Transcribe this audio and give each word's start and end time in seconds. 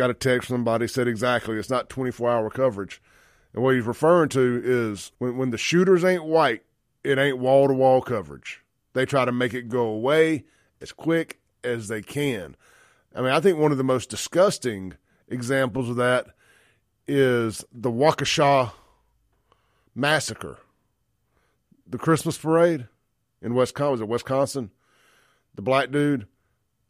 got 0.00 0.10
a 0.10 0.14
text 0.14 0.48
from 0.48 0.54
somebody 0.54 0.88
said 0.88 1.06
exactly 1.06 1.58
it's 1.58 1.68
not 1.68 1.90
24 1.90 2.30
hour 2.30 2.50
coverage. 2.50 3.02
And 3.52 3.62
what 3.62 3.74
he's 3.74 3.84
referring 3.84 4.30
to 4.30 4.62
is 4.64 5.12
when, 5.18 5.36
when 5.36 5.50
the 5.50 5.58
shooters 5.58 6.04
ain't 6.04 6.24
white, 6.24 6.62
it 7.04 7.18
ain't 7.18 7.38
wall 7.38 7.68
to 7.68 7.74
wall 7.74 8.00
coverage. 8.00 8.62
They 8.94 9.04
try 9.04 9.26
to 9.26 9.32
make 9.32 9.52
it 9.52 9.68
go 9.68 9.82
away 9.82 10.44
as 10.80 10.90
quick 10.90 11.38
as 11.62 11.88
they 11.88 12.00
can. 12.00 12.56
I 13.14 13.20
mean, 13.20 13.30
I 13.30 13.40
think 13.40 13.58
one 13.58 13.72
of 13.72 13.78
the 13.78 13.84
most 13.84 14.08
disgusting 14.08 14.94
examples 15.28 15.90
of 15.90 15.96
that 15.96 16.28
is 17.06 17.62
the 17.70 17.90
Waukesha 17.90 18.72
massacre, 19.94 20.58
the 21.86 21.98
Christmas 21.98 22.38
parade 22.38 22.88
in 23.42 23.54
Wisconsin. 23.54 24.08
Wisconsin? 24.08 24.70
The 25.56 25.62
black 25.62 25.90
dude 25.90 26.26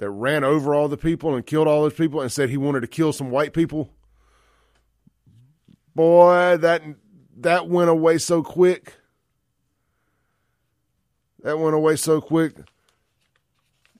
that 0.01 0.11
ran 0.11 0.43
over 0.43 0.75
all 0.75 0.89
the 0.89 0.96
people 0.96 1.35
and 1.35 1.46
killed 1.46 1.69
all 1.69 1.82
those 1.82 1.93
people 1.93 2.23
and 2.23 2.32
said 2.32 2.49
he 2.49 2.57
wanted 2.57 2.80
to 2.80 2.87
kill 2.87 3.12
some 3.12 3.30
white 3.30 3.53
people. 3.53 3.91
Boy, 5.95 6.57
that 6.57 6.82
that 7.36 7.68
went 7.68 7.90
away 7.90 8.17
so 8.17 8.43
quick. 8.43 8.95
That 11.43 11.59
went 11.59 11.75
away 11.75 11.96
so 11.96 12.23
quick. 12.23 12.57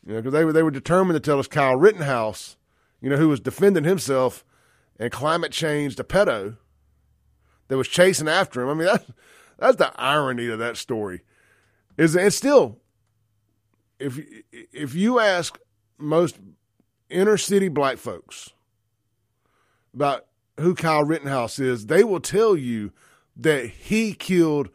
You 0.07 0.15
know, 0.15 0.23
because 0.23 0.33
they 0.33 0.45
were 0.45 0.55
they 0.55 0.63
were 0.63 0.71
determined 0.71 1.17
to 1.17 1.21
tell 1.21 1.39
us 1.39 1.47
Kyle 1.47 1.77
Rittenhouse, 1.77 2.57
you 3.03 3.11
know, 3.11 3.17
who 3.17 3.29
was 3.29 3.39
defending 3.39 3.85
himself 3.85 4.43
and 4.99 5.13
climate 5.13 5.53
change 5.53 5.97
the 5.97 6.05
pedo 6.05 6.57
that 7.69 7.77
was 7.77 7.89
chasing 7.89 8.29
after 8.29 8.63
him. 8.63 8.71
I 8.71 8.75
mean, 8.75 8.87
that's 8.87 9.11
that's 9.59 9.77
the 9.77 9.93
irony 10.01 10.49
of 10.49 10.59
that 10.61 10.79
story. 10.79 11.21
Is 11.99 12.17
and 12.17 12.33
still, 12.33 12.79
if 13.99 14.19
if 14.51 14.95
you 14.95 15.19
ask 15.19 15.59
most 16.01 16.39
inner 17.09 17.37
city 17.37 17.69
black 17.69 17.99
folks 17.99 18.51
about 19.95 20.27
who 20.59 20.75
Kyle 20.75 21.05
Rittenhouse 21.05 21.59
is, 21.59 21.87
they 21.87 22.05
will 22.05 22.21
tell 22.21 22.57
you 22.57 22.93
that 23.37 23.67
he 23.67 24.13
killed 24.13 24.69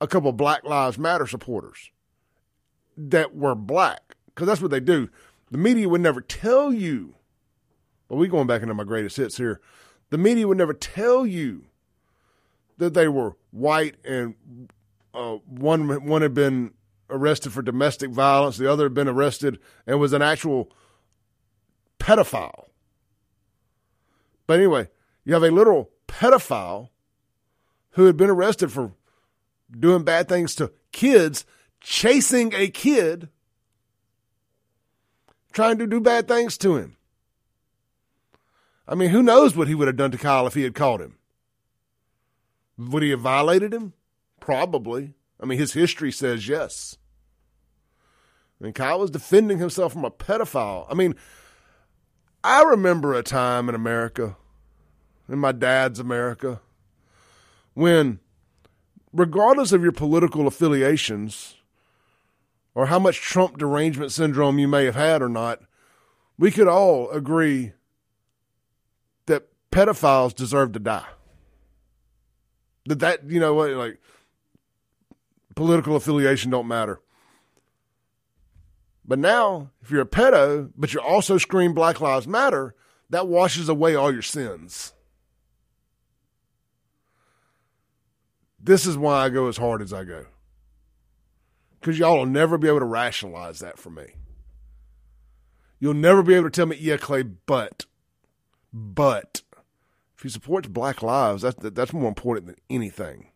a 0.00 0.06
couple 0.06 0.30
of 0.30 0.36
Black 0.36 0.64
Lives 0.64 0.98
Matter 0.98 1.26
supporters 1.26 1.90
that 2.96 3.34
were 3.34 3.54
black 3.54 4.16
because 4.26 4.46
that's 4.46 4.60
what 4.60 4.70
they 4.70 4.80
do. 4.80 5.08
The 5.50 5.58
media 5.58 5.88
would 5.88 6.00
never 6.00 6.20
tell 6.20 6.72
you. 6.72 7.14
But 8.08 8.16
we 8.16 8.28
going 8.28 8.46
back 8.46 8.62
into 8.62 8.74
my 8.74 8.84
greatest 8.84 9.16
hits 9.16 9.36
here. 9.36 9.60
The 10.10 10.18
media 10.18 10.46
would 10.46 10.58
never 10.58 10.74
tell 10.74 11.26
you 11.26 11.66
that 12.78 12.94
they 12.94 13.08
were 13.08 13.36
white 13.50 13.96
and 14.04 14.34
uh, 15.14 15.36
one 15.46 15.88
one 16.04 16.22
had 16.22 16.34
been 16.34 16.74
arrested 17.14 17.52
for 17.52 17.62
domestic 17.62 18.10
violence, 18.10 18.56
the 18.56 18.70
other 18.70 18.84
had 18.84 18.94
been 18.94 19.08
arrested 19.08 19.58
and 19.86 20.00
was 20.00 20.12
an 20.12 20.22
actual 20.22 20.72
pedophile. 21.98 22.66
But 24.46 24.58
anyway, 24.58 24.88
you 25.24 25.32
have 25.32 25.42
a 25.42 25.50
literal 25.50 25.90
pedophile 26.06 26.90
who 27.92 28.06
had 28.06 28.16
been 28.16 28.30
arrested 28.30 28.70
for 28.72 28.92
doing 29.70 30.02
bad 30.02 30.28
things 30.28 30.54
to 30.56 30.72
kids, 30.92 31.44
chasing 31.80 32.52
a 32.54 32.68
kid, 32.68 33.28
trying 35.52 35.78
to 35.78 35.86
do 35.86 36.00
bad 36.00 36.28
things 36.28 36.58
to 36.58 36.76
him. 36.76 36.96
I 38.86 38.94
mean, 38.94 39.10
who 39.10 39.22
knows 39.22 39.56
what 39.56 39.68
he 39.68 39.74
would 39.74 39.86
have 39.86 39.96
done 39.96 40.10
to 40.10 40.18
Kyle 40.18 40.46
if 40.46 40.54
he 40.54 40.62
had 40.62 40.74
caught 40.74 41.00
him? 41.00 41.16
Would 42.76 43.02
he 43.02 43.10
have 43.10 43.20
violated 43.20 43.72
him? 43.72 43.94
Probably. 44.40 45.14
I 45.40 45.46
mean, 45.46 45.58
his 45.58 45.72
history 45.72 46.12
says 46.12 46.48
yes. 46.48 46.98
Mean, 48.60 48.72
Kyle 48.72 48.98
was 48.98 49.10
defending 49.10 49.58
himself 49.58 49.92
from 49.92 50.04
a 50.04 50.10
pedophile. 50.10 50.86
I 50.90 50.94
mean, 50.94 51.14
I 52.42 52.62
remember 52.62 53.14
a 53.14 53.22
time 53.22 53.68
in 53.68 53.74
America, 53.74 54.36
in 55.28 55.38
my 55.38 55.52
dad's 55.52 55.98
America, 55.98 56.60
when, 57.74 58.20
regardless 59.12 59.72
of 59.72 59.82
your 59.82 59.92
political 59.92 60.46
affiliations 60.46 61.56
or 62.74 62.86
how 62.86 62.98
much 62.98 63.20
Trump 63.20 63.58
derangement 63.58 64.12
syndrome 64.12 64.58
you 64.58 64.68
may 64.68 64.84
have 64.84 64.94
had 64.94 65.22
or 65.22 65.28
not, 65.28 65.60
we 66.38 66.50
could 66.50 66.68
all 66.68 67.10
agree 67.10 67.72
that 69.26 69.48
pedophiles 69.70 70.34
deserve 70.34 70.72
to 70.72 70.78
die. 70.78 71.06
That 72.86 73.00
that 73.00 73.30
you 73.30 73.40
know 73.40 73.54
what 73.54 73.70
like 73.70 74.00
political 75.54 75.96
affiliation 75.96 76.50
don't 76.50 76.68
matter. 76.68 77.00
But 79.06 79.18
now, 79.18 79.70
if 79.82 79.90
you're 79.90 80.02
a 80.02 80.06
pedo, 80.06 80.70
but 80.76 80.92
you're 80.94 81.02
also 81.02 81.36
screaming 81.36 81.74
Black 81.74 82.00
Lives 82.00 82.26
Matter, 82.26 82.74
that 83.10 83.28
washes 83.28 83.68
away 83.68 83.94
all 83.94 84.12
your 84.12 84.22
sins. 84.22 84.94
This 88.58 88.86
is 88.86 88.96
why 88.96 89.24
I 89.24 89.28
go 89.28 89.46
as 89.48 89.58
hard 89.58 89.82
as 89.82 89.92
I 89.92 90.04
go. 90.04 90.24
Because 91.78 91.98
y'all 91.98 92.18
will 92.18 92.26
never 92.26 92.56
be 92.56 92.66
able 92.66 92.78
to 92.78 92.86
rationalize 92.86 93.58
that 93.58 93.78
for 93.78 93.90
me. 93.90 94.06
You'll 95.78 95.92
never 95.92 96.22
be 96.22 96.34
able 96.34 96.44
to 96.44 96.50
tell 96.50 96.64
me, 96.64 96.78
yeah, 96.80 96.96
Clay, 96.96 97.22
but, 97.24 97.84
but, 98.72 99.42
if 100.16 100.22
he 100.22 100.30
supports 100.30 100.66
Black 100.68 101.02
Lives, 101.02 101.42
that's 101.42 101.56
that's 101.60 101.92
more 101.92 102.08
important 102.08 102.46
than 102.46 102.56
anything. 102.70 103.28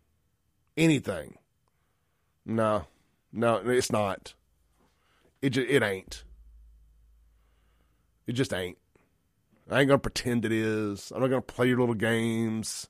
Anything. 0.78 1.36
No, 2.46 2.86
no, 3.30 3.56
it's 3.56 3.92
not. 3.92 4.32
It 5.40 5.50
just, 5.50 5.68
it 5.68 5.82
ain't. 5.82 6.24
It 8.26 8.32
just 8.32 8.52
ain't. 8.52 8.78
I 9.70 9.80
ain't 9.80 9.88
gonna 9.88 9.98
pretend 9.98 10.44
it 10.44 10.52
is. 10.52 11.12
I'm 11.14 11.20
not 11.20 11.28
gonna 11.28 11.42
play 11.42 11.68
your 11.68 11.78
little 11.78 11.94
games. 11.94 12.88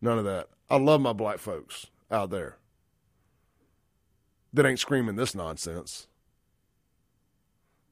None 0.00 0.18
of 0.18 0.24
that. 0.24 0.48
I 0.68 0.76
love 0.76 1.00
my 1.00 1.12
black 1.12 1.38
folks 1.38 1.86
out 2.10 2.30
there 2.30 2.58
that 4.52 4.66
ain't 4.66 4.78
screaming 4.78 5.16
this 5.16 5.34
nonsense. 5.34 6.06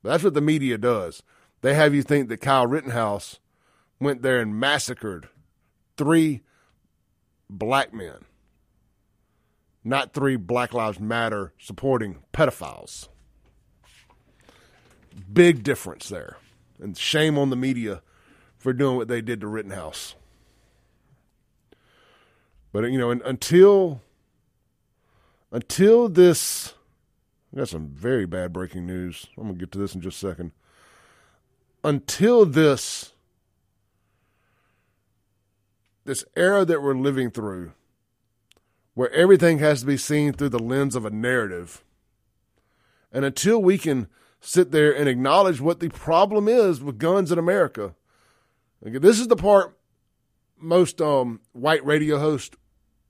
But 0.03 0.11
that's 0.11 0.25
what 0.25 0.35
the 0.35 0.41
media 0.41 0.79
does. 0.79 1.23
They 1.61 1.75
have 1.75 1.95
you 1.95 2.03
think 2.03 2.29
that 2.29 2.41
Kyle 2.41 2.67
Rittenhouse 2.67 3.39
went 4.01 4.23
there 4.23 4.41
and 4.41 4.59
massacred 4.59 5.29
three 5.97 6.43
black 7.49 7.93
men, 7.95 8.25
not 9.85 10.13
three 10.13 10.37
Black 10.37 10.73
Lives 10.73 10.99
Matter 10.99 11.53
supporting 11.59 12.19
pedophiles. 12.33 13.09
Big 15.33 15.63
difference 15.63 16.09
there. 16.09 16.39
And 16.81 16.97
shame 16.97 17.39
on 17.39 17.51
the 17.51 17.57
media 17.57 18.03
for 18.59 18.73
doing 18.73 18.97
what 18.97 19.09
they 19.09 19.21
did 19.21 19.41
to 19.41 19.47
Rittenhouse. 19.47 20.15
But 22.73 22.85
you 22.91 22.99
know, 22.99 23.11
until 23.11 24.01
until 25.51 26.09
this, 26.09 26.75
I 27.53 27.59
got 27.59 27.69
some 27.69 27.89
very 27.89 28.25
bad 28.25 28.53
breaking 28.53 28.87
news. 28.87 29.27
I'm 29.37 29.45
gonna 29.45 29.59
get 29.59 29.71
to 29.73 29.79
this 29.79 29.95
in 29.95 30.01
just 30.01 30.23
a 30.23 30.29
second. 30.29 30.53
Until 31.85 32.47
this, 32.47 33.13
this 36.05 36.25
era 36.35 36.65
that 36.65 36.83
we're 36.83 36.95
living 36.95 37.31
through, 37.31 37.73
where 38.95 39.11
everything 39.13 39.59
has 39.59 39.81
to 39.81 39.87
be 39.87 39.97
seen 39.97 40.33
through 40.33 40.49
the 40.49 40.59
lens 40.59 40.97
of 40.97 41.05
a 41.05 41.11
narrative, 41.11 41.85
and 43.13 43.25
until 43.25 43.61
we 43.61 43.77
can 43.77 44.09
sit 44.43 44.73
there 44.73 44.95
and 44.95 45.09
acknowledge 45.09 45.61
what 45.61 45.81
the 45.81 45.89
problem 45.89 46.49
is 46.49 46.83
with 46.83 46.99
guns 46.99 47.33
in 47.33 47.39
America, 47.39 47.95
okay, 48.87 48.99
this 48.99 49.21
is 49.21 49.29
the 49.29 49.37
part 49.37 49.79
most 50.59 51.01
um, 51.01 51.41
white 51.53 51.85
radio 51.87 52.19
hosts 52.19 52.57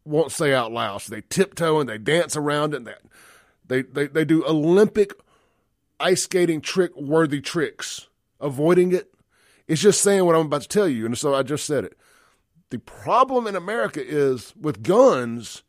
won't 0.05 0.31
say 0.31 0.55
out 0.55 0.73
loud. 0.73 0.99
So 0.99 1.15
they 1.15 1.23
tiptoe 1.23 1.81
and 1.81 1.89
they 1.89 1.99
dance 1.99 2.37
around 2.37 2.75
it. 2.75 2.77
And 2.79 2.95
they, 3.67 3.83
they, 3.83 4.07
they 4.07 4.25
do 4.25 4.47
Olympic 4.47 5.15
ice 5.99 6.23
skating 6.23 6.61
trick 6.61 6.95
worthy 6.97 7.41
tricks, 7.41 8.09
avoiding 8.41 8.93
it. 8.93 9.13
It's 9.67 9.81
just 9.81 10.03
saying 10.03 10.25
what 10.27 10.35
I'm 10.35 10.47
about 10.47 10.63
to 10.63 10.69
tell 10.69 10.89
you. 10.89 11.07
And 11.07 11.17
so 11.17 11.35
I 11.35 11.43
just 11.43 11.65
said 11.65 11.85
it. 11.85 11.97
The 12.71 12.79
problem 12.79 13.47
in 13.47 13.57
America 13.57 14.03
is 14.05 14.55
with 14.61 14.83
guns 14.83 15.63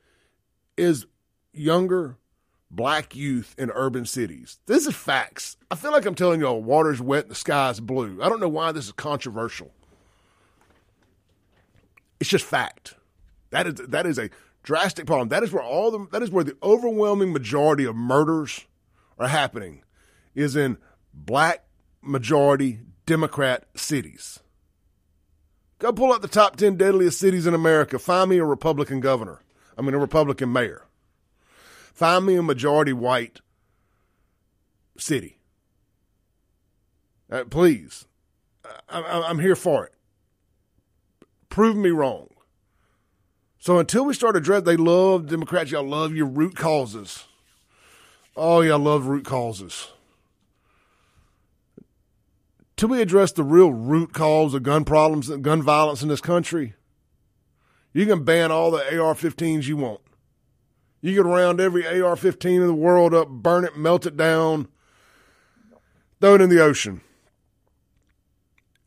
is 0.76 1.06
younger 1.54 2.18
black 2.76 3.16
youth 3.16 3.56
in 3.58 3.72
urban 3.72 4.06
cities. 4.06 4.60
This 4.66 4.88
is 4.88 4.96
facts. 4.96 5.58
I 5.70 5.76
feel 5.76 5.92
like 5.92 6.06
I'm 6.06 6.16
telling 6.16 6.40
you 6.40 6.48
all 6.48 6.62
water's 6.62 7.02
wet, 7.02 7.30
the 7.30 7.36
sky's 7.36 7.80
blue. 7.80 8.20
I 8.22 8.30
don't 8.30 8.40
know 8.40 8.50
why 8.50 8.72
this 8.72 8.86
is 8.86 8.92
controversial. 8.92 9.72
It's 12.20 12.30
just 12.30 12.46
fact. 12.46 12.96
That 13.52 13.68
is 13.68 13.76
that 13.90 14.06
is 14.06 14.18
a 14.18 14.30
drastic 14.64 15.06
problem. 15.06 15.30
That 15.30 15.44
is 15.44 15.52
where 15.52 15.64
all 15.64 15.92
the 15.92 16.08
that 16.12 16.24
is 16.24 16.32
where 16.32 16.44
the 16.44 16.58
overwhelming 16.64 17.34
majority 17.34 17.86
of 17.86 17.96
murders 17.96 18.66
are 19.20 19.28
happening 19.28 19.84
is 20.34 20.56
in 20.56 20.78
black 21.14 21.66
majority 22.02 22.80
Democrat 23.06 23.66
cities. 23.76 24.40
Go 25.80 25.92
pull 25.92 26.14
up 26.14 26.22
the 26.22 26.28
top 26.30 26.56
10 26.56 26.78
deadliest 26.78 27.20
cities 27.20 27.46
in 27.46 27.54
America. 27.54 28.00
Find 28.00 28.30
me 28.30 28.38
a 28.38 28.46
Republican 28.46 29.02
governor. 29.02 29.42
I 29.78 29.82
mean, 29.82 29.94
a 29.94 30.00
Republican 30.00 30.52
mayor. 30.52 30.86
Find 31.94 32.26
me 32.26 32.36
a 32.36 32.44
majority 32.44 32.92
white 32.92 33.40
city. 34.98 35.38
Uh, 37.32 37.44
please. 37.46 38.06
I, 38.90 39.30
am 39.30 39.40
here 39.40 39.56
for 39.56 39.86
it. 39.86 39.94
Prove 41.50 41.78
me 41.78 41.92
wrong. 41.92 42.30
So 43.60 43.78
until 43.78 44.06
we 44.06 44.14
start 44.14 44.36
addressing, 44.36 44.66
they 44.66 44.76
love 44.76 45.28
Democrats. 45.28 45.72
Y'all 45.72 45.88
love 45.88 46.14
your 46.16 46.26
root 46.26 46.56
causes. 46.56 47.26
Oh, 48.36 48.62
y'all 48.62 48.80
love 48.80 49.06
root 49.06 49.26
causes. 49.26 49.90
Till 52.76 52.90
we 52.90 53.02
address 53.02 53.32
the 53.32 53.44
real 53.44 53.72
root 53.72 54.14
cause 54.14 54.54
of 54.54 54.64
gun 54.64 54.84
problems 54.84 55.30
and 55.30 55.44
gun 55.44 55.62
violence 55.62 56.02
in 56.02 56.10
this 56.10 56.22
country, 56.22 56.74
you 57.94 58.06
can 58.08 58.24
ban 58.24 58.52
all 58.52 58.72
the 58.72 59.00
AR-15s 59.00 59.68
you 59.68 59.78
want. 59.78 60.02
You 61.04 61.22
can 61.22 61.30
round 61.30 61.60
every 61.60 61.86
AR-15 61.86 62.56
in 62.56 62.68
the 62.68 62.74
world 62.74 63.14
up, 63.14 63.30
burn 63.30 63.66
it, 63.66 63.78
melt 63.78 64.08
it 64.08 64.18
down, 64.18 64.68
throw 66.20 66.34
it 66.34 66.42
in 66.42 66.50
the 66.50 66.64
ocean 66.64 67.02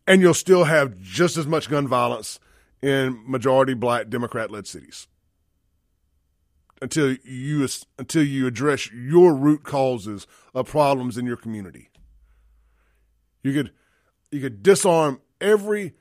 and 0.06 0.20
you'll 0.20 0.34
still 0.34 0.64
have 0.64 1.00
just 1.00 1.36
as 1.36 1.46
much 1.46 1.68
gun 1.68 1.88
violence 1.88 2.38
in 2.82 3.22
majority 3.26 3.74
black 3.74 4.08
Democrat 4.08 4.50
led 4.50 4.66
cities 4.66 5.08
until 6.80 7.14
you 7.24 7.66
until 7.98 8.22
you 8.22 8.46
address 8.46 8.90
your 8.92 9.34
root 9.34 9.64
causes 9.64 10.26
of 10.54 10.69
problems 10.69 11.19
in 11.19 11.26
your 11.26 11.36
community. 11.36 11.90
You 13.42 13.52
could 13.52 13.72
you 14.30 14.40
could 14.40 14.62
disarm 14.62 15.20
every 15.40 15.94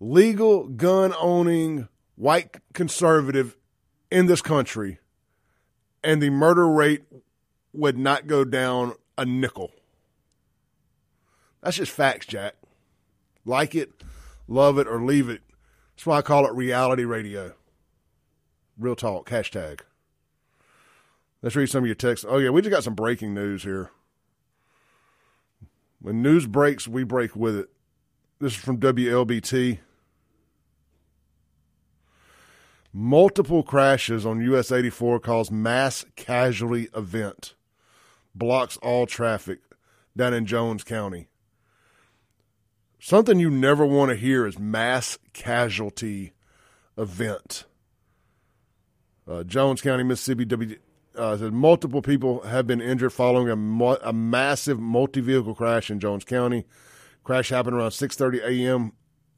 legal 0.00 0.68
gun 0.68 1.14
owning 1.18 1.88
white 2.16 2.56
conservative 2.72 3.56
in 4.10 4.26
this 4.26 4.42
country 4.42 4.98
and 6.02 6.22
the 6.22 6.30
murder 6.30 6.68
rate 6.68 7.02
would 7.72 7.98
not 7.98 8.26
go 8.26 8.44
down 8.44 8.94
a 9.16 9.24
nickel. 9.24 9.72
That's 11.62 11.76
just 11.76 11.92
facts, 11.92 12.26
Jack. 12.26 12.54
Like 13.44 13.74
it, 13.74 13.90
love 14.46 14.78
it, 14.78 14.86
or 14.86 15.02
leave 15.02 15.28
it. 15.28 15.42
That's 15.96 16.06
why 16.06 16.18
I 16.18 16.22
call 16.22 16.46
it 16.46 16.54
reality 16.54 17.04
radio. 17.04 17.54
Real 18.78 18.94
talk, 18.94 19.28
hashtag. 19.28 19.80
Let's 21.42 21.56
read 21.56 21.68
some 21.68 21.84
of 21.84 21.86
your 21.86 21.94
texts. 21.94 22.26
Oh, 22.28 22.38
yeah, 22.38 22.50
we 22.50 22.62
just 22.62 22.72
got 22.72 22.84
some 22.84 22.94
breaking 22.94 23.34
news 23.34 23.62
here. 23.62 23.90
When 26.00 26.22
news 26.22 26.46
breaks, 26.46 26.86
we 26.86 27.04
break 27.04 27.34
with 27.34 27.56
it. 27.56 27.68
This 28.40 28.52
is 28.52 28.58
from 28.58 28.78
WLBT. 28.78 29.78
Multiple 32.92 33.62
crashes 33.62 34.24
on 34.24 34.40
US 34.40 34.72
84 34.72 35.20
cause 35.20 35.50
mass 35.50 36.04
casualty 36.16 36.88
event. 36.96 37.54
Blocks 38.34 38.76
all 38.78 39.06
traffic 39.06 39.60
down 40.16 40.32
in 40.32 40.46
Jones 40.46 40.84
County. 40.84 41.28
Something 42.98 43.38
you 43.38 43.50
never 43.50 43.84
want 43.86 44.10
to 44.10 44.16
hear 44.16 44.46
is 44.46 44.58
mass 44.58 45.18
casualty 45.32 46.32
event. 46.96 47.64
Uh, 49.26 49.44
Jones 49.44 49.80
County, 49.80 50.02
Mississippi, 50.02 50.46
w, 50.46 50.76
uh, 51.14 51.36
said 51.36 51.52
multiple 51.52 52.02
people 52.02 52.40
have 52.42 52.66
been 52.66 52.80
injured 52.80 53.12
following 53.12 53.48
a, 53.48 53.94
a 54.02 54.12
massive 54.12 54.80
multi-vehicle 54.80 55.54
crash 55.54 55.90
in 55.90 56.00
Jones 56.00 56.24
County. 56.24 56.64
Crash 57.22 57.50
happened 57.50 57.76
around 57.76 57.90
6:30 57.90 58.42
a.m. 58.42 58.92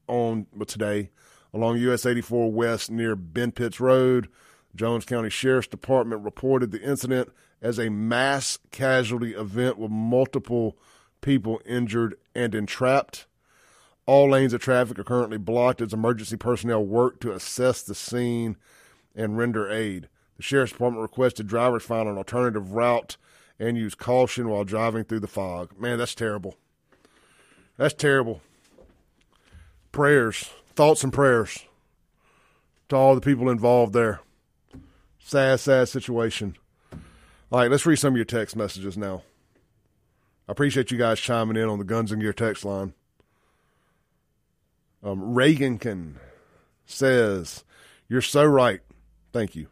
on 0.07 0.47
today 0.67 1.11
along 1.53 1.79
US 1.79 2.07
84 2.07 2.53
West 2.53 2.91
near 2.91 3.17
Ben 3.17 3.53
Pitts 3.53 3.81
Road. 3.81 4.29
Jones 4.75 5.05
County 5.05 5.31
Sheriff's 5.31 5.69
Department 5.69 6.23
reported 6.23 6.71
the 6.71 6.83
incident 6.83 7.31
as 7.61 7.79
a 7.79 7.91
mass 7.91 8.59
casualty 8.71 9.35
event 9.35 9.79
with 9.79 9.91
multiple 9.91 10.79
people 11.21 11.61
injured 11.67 12.15
and 12.35 12.55
entrapped. 12.55 13.27
All 14.07 14.31
lanes 14.31 14.53
of 14.53 14.61
traffic 14.61 14.99
are 14.99 15.05
currently 15.05 15.39
blocked 15.39 15.81
as 15.81 15.93
emergency 15.93 16.37
personnel 16.37 16.85
work 16.85 17.21
to 17.21 17.33
assess 17.33 17.83
the 17.83 17.95
scene 17.95 18.57
and 19.15 19.37
render 19.37 19.71
aid. 19.71 20.09
The 20.37 20.43
Sheriff's 20.43 20.73
Department 20.73 21.03
requested 21.03 21.47
drivers 21.47 21.83
find 21.83 22.09
an 22.09 22.17
alternative 22.17 22.73
route 22.73 23.17
and 23.59 23.77
use 23.77 23.95
caution 23.95 24.49
while 24.49 24.65
driving 24.65 25.05
through 25.05 25.21
the 25.21 25.29
fog. 25.29 25.79
Man, 25.79 25.99
that's 25.99 26.15
terrible. 26.15 26.57
That's 27.77 27.95
terrible. 27.95 28.41
Prayers, 29.93 30.51
thoughts, 30.75 31.05
and 31.05 31.13
prayers 31.13 31.65
to 32.89 32.97
all 32.97 33.15
the 33.15 33.21
people 33.21 33.49
involved 33.49 33.93
there. 33.93 34.21
Sad, 35.19 35.61
sad 35.61 35.89
situation. 35.89 36.57
All 37.53 37.61
right, 37.61 37.71
let's 37.71 37.87
read 37.87 37.97
some 37.97 38.15
of 38.15 38.17
your 38.17 38.25
text 38.25 38.57
messages 38.57 38.97
now. 38.97 39.23
I 40.49 40.53
appreciate 40.53 40.91
you 40.91 40.99
guys 40.99 41.21
chiming 41.21 41.57
in 41.57 41.69
on 41.69 41.79
the 41.79 41.85
Guns 41.85 42.11
and 42.13 42.21
Gear 42.21 42.33
text 42.33 42.65
line. 42.65 42.95
Um, 45.03 45.35
Reagankin 45.35 46.15
says, 46.85 47.65
You're 48.09 48.21
so 48.21 48.45
right. 48.45 48.81
Thank 49.33 49.55
you. 49.55 49.69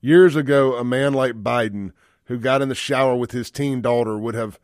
Years 0.00 0.36
ago, 0.36 0.76
a 0.76 0.84
man 0.84 1.12
like 1.12 1.42
Biden 1.42 1.92
who 2.24 2.38
got 2.38 2.62
in 2.62 2.68
the 2.68 2.74
shower 2.74 3.16
with 3.16 3.32
his 3.32 3.50
teen 3.50 3.82
daughter 3.82 4.16
would 4.16 4.34
have 4.34 4.58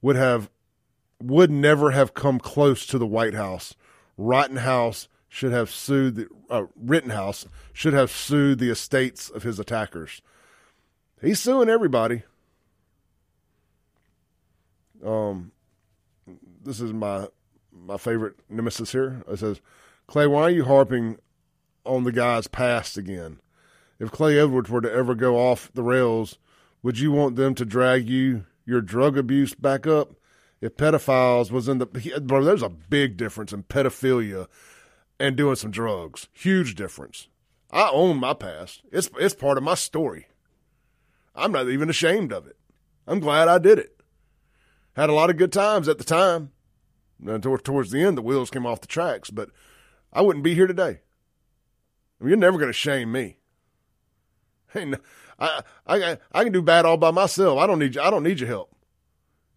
would 0.00 0.16
have 0.16 0.48
would 1.20 1.50
never 1.50 1.90
have 1.90 2.14
come 2.14 2.38
close 2.38 2.86
to 2.86 2.98
the 2.98 3.06
White 3.06 3.34
House. 3.34 3.74
Rittenhouse 4.18 5.08
should 5.28 5.52
have 5.52 5.70
sued 5.70 6.16
the 6.16 6.28
uh, 6.50 6.64
Rittenhouse 6.76 7.46
should 7.72 7.92
have 7.92 8.10
sued 8.10 8.58
the 8.58 8.70
estates 8.70 9.30
of 9.30 9.44
his 9.44 9.58
attackers. 9.58 10.20
He's 11.22 11.38
suing 11.38 11.68
everybody. 11.68 12.24
Um, 15.04 15.52
this 16.62 16.80
is 16.80 16.92
my 16.92 17.28
my 17.72 17.96
favorite 17.96 18.34
nemesis 18.48 18.92
here. 18.92 19.22
It 19.28 19.38
says, 19.38 19.60
Clay, 20.06 20.26
why 20.26 20.42
are 20.42 20.50
you 20.50 20.64
harping 20.64 21.18
on 21.84 22.04
the 22.04 22.12
guy's 22.12 22.48
past 22.48 22.98
again? 22.98 23.40
If 23.98 24.10
Clay 24.10 24.38
Edwards 24.38 24.70
were 24.70 24.80
to 24.80 24.92
ever 24.92 25.14
go 25.14 25.36
off 25.36 25.70
the 25.74 25.82
rails, 25.82 26.38
would 26.82 26.98
you 26.98 27.12
want 27.12 27.36
them 27.36 27.54
to 27.54 27.64
drag 27.64 28.08
you 28.08 28.46
your 28.64 28.80
drug 28.80 29.16
abuse 29.16 29.54
back 29.54 29.86
up? 29.86 30.12
If 30.60 30.76
pedophiles 30.76 31.50
was 31.50 31.68
in 31.68 31.78
the 31.78 31.86
bro, 31.86 32.42
there's 32.42 32.62
a 32.62 32.68
big 32.68 33.16
difference 33.16 33.52
in 33.52 33.62
pedophilia 33.64 34.48
and 35.20 35.36
doing 35.36 35.56
some 35.56 35.70
drugs. 35.70 36.28
Huge 36.32 36.74
difference. 36.74 37.28
I 37.70 37.90
own 37.92 38.18
my 38.18 38.34
past. 38.34 38.82
It's 38.90 39.10
it's 39.18 39.34
part 39.34 39.58
of 39.58 39.64
my 39.64 39.74
story. 39.74 40.26
I'm 41.34 41.52
not 41.52 41.68
even 41.68 41.88
ashamed 41.88 42.32
of 42.32 42.46
it. 42.46 42.56
I'm 43.06 43.20
glad 43.20 43.48
I 43.48 43.58
did 43.58 43.78
it. 43.78 44.00
Had 44.96 45.10
a 45.10 45.14
lot 45.14 45.30
of 45.30 45.36
good 45.36 45.52
times 45.52 45.88
at 45.88 45.98
the 45.98 46.04
time. 46.04 46.50
And 47.24 47.42
towards 47.42 47.90
the 47.90 48.02
end, 48.02 48.18
the 48.18 48.22
wheels 48.22 48.50
came 48.50 48.66
off 48.66 48.80
the 48.80 48.86
tracks, 48.86 49.30
but 49.30 49.50
I 50.12 50.22
wouldn't 50.22 50.44
be 50.44 50.54
here 50.54 50.66
today. 50.66 51.00
I 52.20 52.24
mean, 52.24 52.30
you're 52.30 52.36
never 52.36 52.58
going 52.58 52.68
to 52.68 52.72
shame 52.72 53.12
me. 53.12 53.38
Hey, 54.72 54.92
I, 55.38 55.62
I, 55.86 56.18
I 56.32 56.44
can 56.44 56.52
do 56.52 56.62
bad 56.62 56.84
all 56.84 56.96
by 56.96 57.10
myself. 57.10 57.58
I 57.58 57.66
don't 57.66 57.78
need 57.78 57.94
you. 57.94 58.00
I 58.00 58.10
don't 58.10 58.22
need 58.22 58.40
your 58.40 58.48
help. 58.48 58.74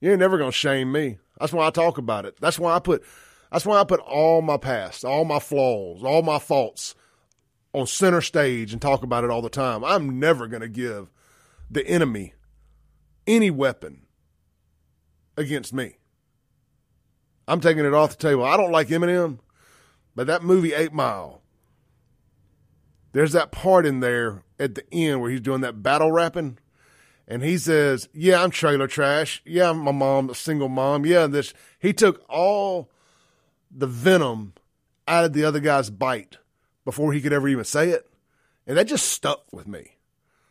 You 0.01 0.11
ain't 0.11 0.19
never 0.19 0.37
to 0.37 0.51
shame 0.51 0.91
me. 0.91 1.19
That's 1.39 1.53
why 1.53 1.67
I 1.67 1.69
talk 1.69 1.97
about 1.97 2.25
it. 2.25 2.35
That's 2.41 2.59
why 2.59 2.75
I 2.75 2.79
put, 2.79 3.03
that's 3.51 3.65
why 3.65 3.79
I 3.79 3.83
put 3.83 3.99
all 4.01 4.41
my 4.41 4.57
past, 4.57 5.05
all 5.05 5.25
my 5.25 5.39
flaws, 5.39 6.03
all 6.03 6.23
my 6.23 6.39
faults 6.39 6.95
on 7.73 7.87
center 7.87 8.21
stage 8.21 8.73
and 8.73 8.81
talk 8.81 9.03
about 9.03 9.23
it 9.23 9.29
all 9.29 9.41
the 9.41 9.49
time. 9.49 9.83
I'm 9.83 10.19
never 10.19 10.47
to 10.61 10.67
give 10.67 11.09
the 11.69 11.85
enemy 11.87 12.33
any 13.25 13.49
weapon 13.49 14.01
against 15.37 15.73
me. 15.73 15.97
I'm 17.47 17.61
taking 17.61 17.85
it 17.85 17.93
off 17.93 18.17
the 18.17 18.27
table. 18.27 18.43
I 18.43 18.57
don't 18.57 18.71
like 18.71 18.87
Eminem, 18.89 19.39
but 20.15 20.27
that 20.27 20.43
movie 20.43 20.73
Eight 20.73 20.93
Mile, 20.93 21.41
there's 23.13 23.33
that 23.33 23.51
part 23.51 23.85
in 23.85 23.99
there 23.99 24.43
at 24.59 24.75
the 24.75 24.83
end 24.91 25.21
where 25.21 25.29
he's 25.29 25.41
doing 25.41 25.61
that 25.61 25.83
battle 25.83 26.11
rapping, 26.11 26.57
and 27.31 27.41
he 27.41 27.57
says, 27.57 28.09
"Yeah, 28.13 28.43
I'm 28.43 28.51
trailer 28.51 28.87
trash. 28.87 29.41
Yeah, 29.45 29.71
my 29.71 29.93
mom, 29.93 30.29
a 30.29 30.35
single 30.35 30.67
mom. 30.67 31.05
Yeah, 31.05 31.27
this." 31.27 31.53
He 31.79 31.93
took 31.93 32.25
all 32.27 32.91
the 33.71 33.87
venom 33.87 34.53
out 35.07 35.23
of 35.23 35.31
the 35.31 35.45
other 35.45 35.61
guy's 35.61 35.89
bite 35.89 36.39
before 36.83 37.13
he 37.13 37.21
could 37.21 37.31
ever 37.31 37.47
even 37.47 37.63
say 37.63 37.87
it, 37.87 38.11
and 38.67 38.77
that 38.77 38.83
just 38.83 39.07
stuck 39.07 39.45
with 39.49 39.65
me. 39.65 39.95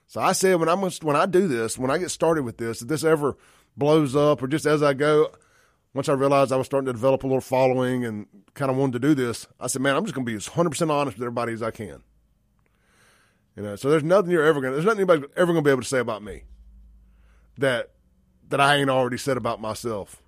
So 0.07 0.23
I 0.23 0.33
said, 0.33 0.59
when 0.59 0.71
I'm 0.71 0.81
when 0.81 1.17
I 1.17 1.27
do 1.27 1.49
this, 1.49 1.79
when 1.79 1.91
I 1.91 1.99
get 1.99 2.11
started 2.11 2.45
with 2.45 2.57
this, 2.57 2.81
if 2.81 2.89
this 2.89 3.05
ever 3.05 3.37
blows 3.77 4.17
up 4.17 4.43
or 4.43 4.49
just 4.49 4.65
as 4.65 4.83
I 4.83 4.95
go, 4.95 5.33
once 5.93 6.09
I 6.09 6.15
realized 6.15 6.51
I 6.51 6.57
was 6.57 6.67
starting 6.67 6.87
to 6.87 6.95
develop 6.95 7.25
a 7.25 7.27
little 7.27 7.43
following 7.43 8.07
and 8.07 8.27
kind 8.55 8.71
of 8.71 8.79
wanted 8.79 8.95
to 8.95 9.01
do 9.01 9.15
this, 9.15 9.47
I 9.61 9.67
said, 9.67 9.83
man, 9.83 9.97
I'm 9.97 10.05
just 10.05 10.15
going 10.15 10.25
to 10.25 10.33
be 10.33 10.37
as 10.37 10.49
100% 10.49 10.91
honest 10.91 11.19
with 11.19 11.25
everybody 11.25 11.53
as 11.53 11.63
I 11.63 11.73
can. 11.73 12.03
You 13.55 13.65
know, 13.65 13.77
so 13.77 13.91
there's 13.91 14.03
nothing 14.03 14.31
you're 14.31 14.47
ever 14.47 14.63
going 14.63 14.73
to, 14.73 14.77
there's 14.77 14.87
nothing 14.87 15.01
anybody's 15.01 15.31
ever 15.37 15.53
going 15.53 15.63
to 15.63 15.69
be 15.69 15.71
able 15.71 15.83
to 15.83 15.89
say 15.89 15.99
about 15.99 16.23
me 16.23 16.45
that, 17.61 17.91
that 18.49 18.61
I 18.61 18.77
ain't 18.77 18.91
already 18.91 19.19
said 19.19 19.37
about 19.37 19.61
myself. 19.61 20.23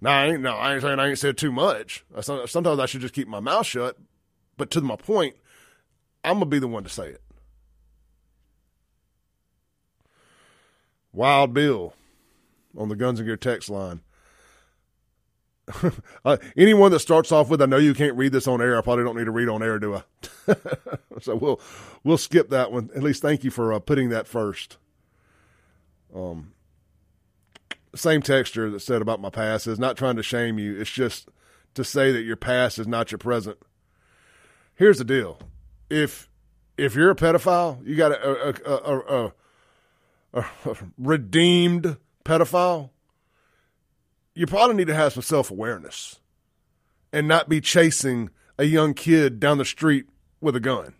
Now, 0.00 0.18
I 0.20 0.26
ain't, 0.26 0.42
no, 0.42 0.52
I 0.54 0.74
ain't 0.74 0.82
saying 0.82 0.98
I 0.98 1.08
ain't 1.08 1.18
said 1.18 1.36
too 1.36 1.50
much. 1.50 2.04
Sometimes 2.20 2.78
I 2.78 2.86
should 2.86 3.00
just 3.00 3.14
keep 3.14 3.28
my 3.28 3.40
mouth 3.40 3.66
shut. 3.66 3.96
But 4.56 4.70
to 4.72 4.80
my 4.80 4.96
point, 4.96 5.36
I'm 6.24 6.40
to 6.40 6.46
be 6.46 6.58
the 6.58 6.68
one 6.68 6.84
to 6.84 6.88
say 6.88 7.08
it. 7.08 7.22
Wild 11.12 11.54
Bill 11.54 11.94
on 12.76 12.88
the 12.88 12.96
Guns 12.96 13.18
and 13.18 13.26
Gear 13.26 13.36
text 13.36 13.70
line. 13.70 14.00
uh, 16.24 16.36
anyone 16.56 16.92
that 16.92 17.00
starts 17.00 17.32
off 17.32 17.48
with, 17.48 17.60
I 17.60 17.66
know 17.66 17.78
you 17.78 17.94
can't 17.94 18.16
read 18.16 18.32
this 18.32 18.46
on 18.46 18.60
air. 18.60 18.78
I 18.78 18.82
probably 18.82 19.04
don't 19.04 19.16
need 19.16 19.24
to 19.24 19.30
read 19.30 19.48
on 19.48 19.62
air, 19.62 19.78
do 19.78 19.96
I? 19.96 20.02
so 21.20 21.34
we'll 21.34 21.60
we'll 22.04 22.18
skip 22.18 22.50
that 22.50 22.70
one. 22.70 22.90
At 22.94 23.02
least 23.02 23.22
thank 23.22 23.42
you 23.42 23.50
for 23.50 23.72
uh, 23.72 23.78
putting 23.78 24.10
that 24.10 24.28
first. 24.28 24.76
Um, 26.16 26.52
same 27.94 28.22
texture 28.22 28.70
that 28.70 28.80
said 28.80 29.02
about 29.02 29.20
my 29.20 29.30
past 29.30 29.66
is 29.66 29.78
not 29.78 29.96
trying 29.96 30.16
to 30.16 30.22
shame 30.22 30.58
you. 30.58 30.78
It's 30.80 30.90
just 30.90 31.28
to 31.74 31.84
say 31.84 32.12
that 32.12 32.22
your 32.22 32.36
past 32.36 32.78
is 32.78 32.86
not 32.86 33.10
your 33.10 33.18
present. 33.18 33.58
Here's 34.74 34.98
the 34.98 35.04
deal: 35.04 35.38
if 35.90 36.28
if 36.78 36.94
you're 36.94 37.10
a 37.10 37.16
pedophile, 37.16 37.86
you 37.86 37.96
got 37.96 38.12
a 38.12 38.54
a, 38.66 39.32
a, 40.34 40.42
a 40.64 40.76
redeemed 40.98 41.96
pedophile 42.24 42.90
you 44.36 44.46
probably 44.46 44.76
need 44.76 44.86
to 44.86 44.94
have 44.94 45.14
some 45.14 45.22
self 45.22 45.50
awareness 45.50 46.20
and 47.12 47.26
not 47.26 47.48
be 47.48 47.60
chasing 47.60 48.30
a 48.58 48.64
young 48.64 48.94
kid 48.94 49.40
down 49.40 49.58
the 49.58 49.64
street 49.64 50.06
with 50.40 50.54
a 50.54 50.60
gun. 50.60 50.94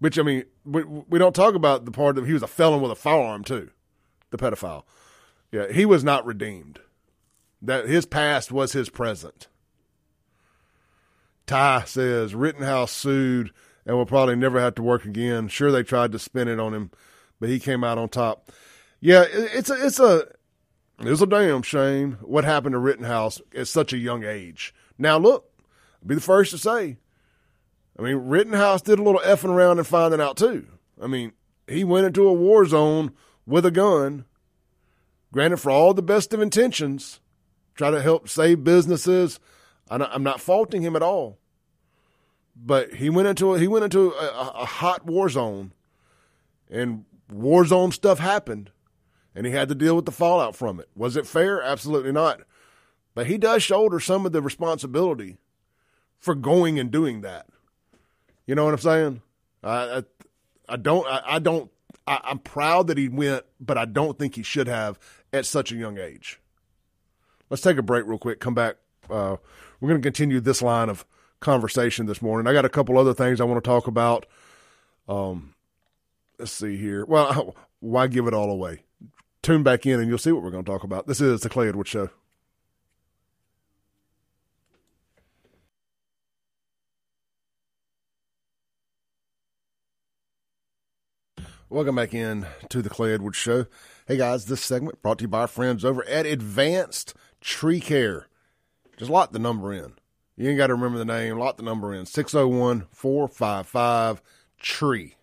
Which 0.00 0.18
I 0.18 0.22
mean, 0.22 0.44
we, 0.64 0.84
we 0.84 1.18
don't 1.18 1.34
talk 1.34 1.54
about 1.54 1.84
the 1.84 1.90
part 1.90 2.16
that 2.16 2.26
he 2.26 2.32
was 2.32 2.42
a 2.42 2.46
felon 2.46 2.80
with 2.80 2.92
a 2.92 2.96
firearm 2.96 3.44
too, 3.44 3.70
the 4.30 4.38
pedophile. 4.38 4.84
Yeah, 5.50 5.72
he 5.72 5.84
was 5.84 6.04
not 6.04 6.26
redeemed. 6.26 6.80
That 7.60 7.88
his 7.88 8.06
past 8.06 8.52
was 8.52 8.72
his 8.72 8.88
present. 8.88 9.48
Ty 11.46 11.84
says 11.86 12.34
Rittenhouse 12.34 12.92
sued 12.92 13.52
and 13.84 13.96
will 13.96 14.06
probably 14.06 14.36
never 14.36 14.60
have 14.60 14.74
to 14.76 14.82
work 14.82 15.04
again. 15.04 15.48
Sure, 15.48 15.72
they 15.72 15.82
tried 15.82 16.12
to 16.12 16.18
spin 16.18 16.46
it 16.46 16.60
on 16.60 16.74
him, 16.74 16.90
but 17.40 17.48
he 17.48 17.58
came 17.58 17.82
out 17.82 17.98
on 17.98 18.08
top. 18.08 18.52
Yeah, 19.00 19.24
it's 19.28 19.70
a 19.70 19.86
it's 19.86 19.98
a 19.98 20.28
it's 21.00 21.22
a 21.22 21.26
damn 21.26 21.62
shame 21.62 22.18
what 22.20 22.44
happened 22.44 22.74
to 22.74 22.78
Rittenhouse 22.78 23.40
at 23.56 23.66
such 23.68 23.92
a 23.92 23.98
young 23.98 24.24
age. 24.24 24.74
Now, 24.98 25.16
look, 25.18 25.50
I'll 26.02 26.08
be 26.08 26.16
the 26.16 26.20
first 26.20 26.50
to 26.50 26.58
say, 26.58 26.98
I 27.98 28.02
mean, 28.02 28.16
Rittenhouse 28.16 28.82
did 28.82 28.98
a 28.98 29.02
little 29.02 29.20
effing 29.24 29.50
around 29.50 29.78
and 29.78 29.86
finding 29.86 30.20
out 30.20 30.36
too. 30.36 30.66
I 31.00 31.06
mean, 31.06 31.32
he 31.66 31.84
went 31.84 32.06
into 32.06 32.28
a 32.28 32.32
war 32.32 32.64
zone 32.64 33.12
with 33.46 33.66
a 33.66 33.70
gun, 33.70 34.24
granted, 35.32 35.58
for 35.58 35.70
all 35.70 35.94
the 35.94 36.02
best 36.02 36.32
of 36.32 36.40
intentions, 36.40 37.20
try 37.74 37.90
to 37.90 38.00
help 38.00 38.28
save 38.28 38.64
businesses. 38.64 39.40
I'm 39.90 40.22
not 40.22 40.40
faulting 40.40 40.82
him 40.82 40.96
at 40.96 41.02
all, 41.02 41.38
but 42.54 42.94
he 42.94 43.08
went 43.08 43.28
into 43.28 43.54
a, 43.54 43.58
he 43.58 43.66
went 43.66 43.84
into 43.84 44.12
a, 44.12 44.52
a 44.54 44.64
hot 44.66 45.06
war 45.06 45.28
zone, 45.28 45.72
and 46.70 47.04
war 47.32 47.64
zone 47.64 47.90
stuff 47.90 48.18
happened 48.18 48.70
and 49.38 49.46
he 49.46 49.52
had 49.52 49.68
to 49.68 49.74
deal 49.76 49.94
with 49.94 50.04
the 50.04 50.10
fallout 50.10 50.56
from 50.56 50.80
it. 50.80 50.88
Was 50.96 51.16
it 51.16 51.24
fair? 51.24 51.62
Absolutely 51.62 52.10
not. 52.10 52.40
But 53.14 53.28
he 53.28 53.38
does 53.38 53.62
shoulder 53.62 54.00
some 54.00 54.26
of 54.26 54.32
the 54.32 54.42
responsibility 54.42 55.38
for 56.18 56.34
going 56.34 56.76
and 56.76 56.90
doing 56.90 57.20
that. 57.20 57.46
You 58.48 58.56
know 58.56 58.64
what 58.64 58.74
I'm 58.74 58.80
saying? 58.80 59.22
I 59.62 59.98
I, 59.98 60.02
I 60.70 60.76
don't 60.76 61.06
I, 61.06 61.22
I 61.24 61.38
don't 61.38 61.70
I, 62.06 62.20
I'm 62.24 62.40
proud 62.40 62.88
that 62.88 62.98
he 62.98 63.08
went, 63.08 63.44
but 63.60 63.78
I 63.78 63.84
don't 63.84 64.18
think 64.18 64.34
he 64.34 64.42
should 64.42 64.66
have 64.66 64.98
at 65.32 65.46
such 65.46 65.70
a 65.70 65.76
young 65.76 65.98
age. 65.98 66.40
Let's 67.50 67.62
take 67.62 67.78
a 67.78 67.82
break 67.82 68.06
real 68.06 68.18
quick. 68.18 68.40
Come 68.40 68.54
back. 68.54 68.76
Uh, 69.08 69.36
we're 69.80 69.88
going 69.88 70.02
to 70.02 70.06
continue 70.06 70.40
this 70.40 70.60
line 70.60 70.88
of 70.88 71.06
conversation 71.40 72.06
this 72.06 72.20
morning. 72.20 72.46
I 72.46 72.52
got 72.52 72.64
a 72.64 72.68
couple 72.68 72.98
other 72.98 73.14
things 73.14 73.40
I 73.40 73.44
want 73.44 73.62
to 73.62 73.68
talk 73.68 73.86
about. 73.86 74.26
Um, 75.08 75.54
let's 76.38 76.52
see 76.52 76.76
here. 76.76 77.06
Well, 77.06 77.54
why 77.80 78.08
give 78.08 78.26
it 78.26 78.34
all 78.34 78.50
away? 78.50 78.82
tune 79.42 79.62
back 79.62 79.86
in 79.86 80.00
and 80.00 80.08
you'll 80.08 80.18
see 80.18 80.32
what 80.32 80.42
we're 80.42 80.50
going 80.50 80.64
to 80.64 80.70
talk 80.70 80.84
about. 80.84 81.06
This 81.06 81.20
is 81.20 81.40
the 81.40 81.48
Clay 81.48 81.68
Edwards 81.68 81.88
Show. 81.90 82.10
Welcome 91.70 91.96
back 91.96 92.14
in 92.14 92.46
to 92.70 92.80
the 92.80 92.88
Clay 92.88 93.12
Edwards 93.12 93.36
Show. 93.36 93.66
Hey 94.06 94.16
guys, 94.16 94.46
this 94.46 94.62
segment 94.62 95.02
brought 95.02 95.18
to 95.18 95.24
you 95.24 95.28
by 95.28 95.40
our 95.40 95.46
friends 95.46 95.84
over 95.84 96.02
at 96.08 96.24
Advanced 96.24 97.12
Tree 97.42 97.78
Care. 97.78 98.26
Just 98.96 99.10
lock 99.10 99.32
the 99.32 99.38
number 99.38 99.74
in. 99.74 99.92
You 100.34 100.48
ain't 100.48 100.56
got 100.56 100.68
to 100.68 100.74
remember 100.74 100.96
the 100.96 101.04
name. 101.04 101.38
Lock 101.38 101.58
the 101.58 101.62
number 101.62 101.92
in 101.92 102.06
601 102.06 102.86
455 102.90 104.22
TREE. 104.58 105.16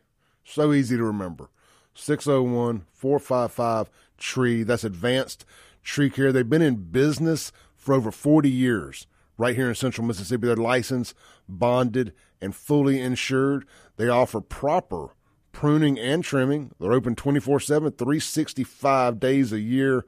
So 0.43 0.71
easy 0.71 0.95
to 0.95 1.03
remember. 1.03 1.49
601 1.95 2.85
455 2.93 3.89
Tree. 4.19 4.61
That's 4.61 4.83
advanced 4.83 5.45
tree 5.81 6.11
care. 6.11 6.31
They've 6.31 6.47
been 6.47 6.61
in 6.61 6.91
business 6.91 7.51
for 7.75 7.95
over 7.95 8.11
40 8.11 8.51
years 8.51 9.07
right 9.39 9.55
here 9.55 9.69
in 9.69 9.73
central 9.73 10.05
Mississippi. 10.05 10.45
They're 10.45 10.55
licensed, 10.57 11.15
bonded, 11.49 12.13
and 12.39 12.55
fully 12.55 13.01
insured. 13.01 13.65
They 13.97 14.09
offer 14.09 14.41
proper 14.41 15.15
pruning 15.55 15.97
and 15.97 16.21
trimming. 16.21 16.71
They're 16.79 16.91
open 16.91 17.15
24 17.15 17.61
7, 17.61 17.93
365 17.93 19.19
days 19.19 19.53
a 19.53 19.59
year. 19.59 20.05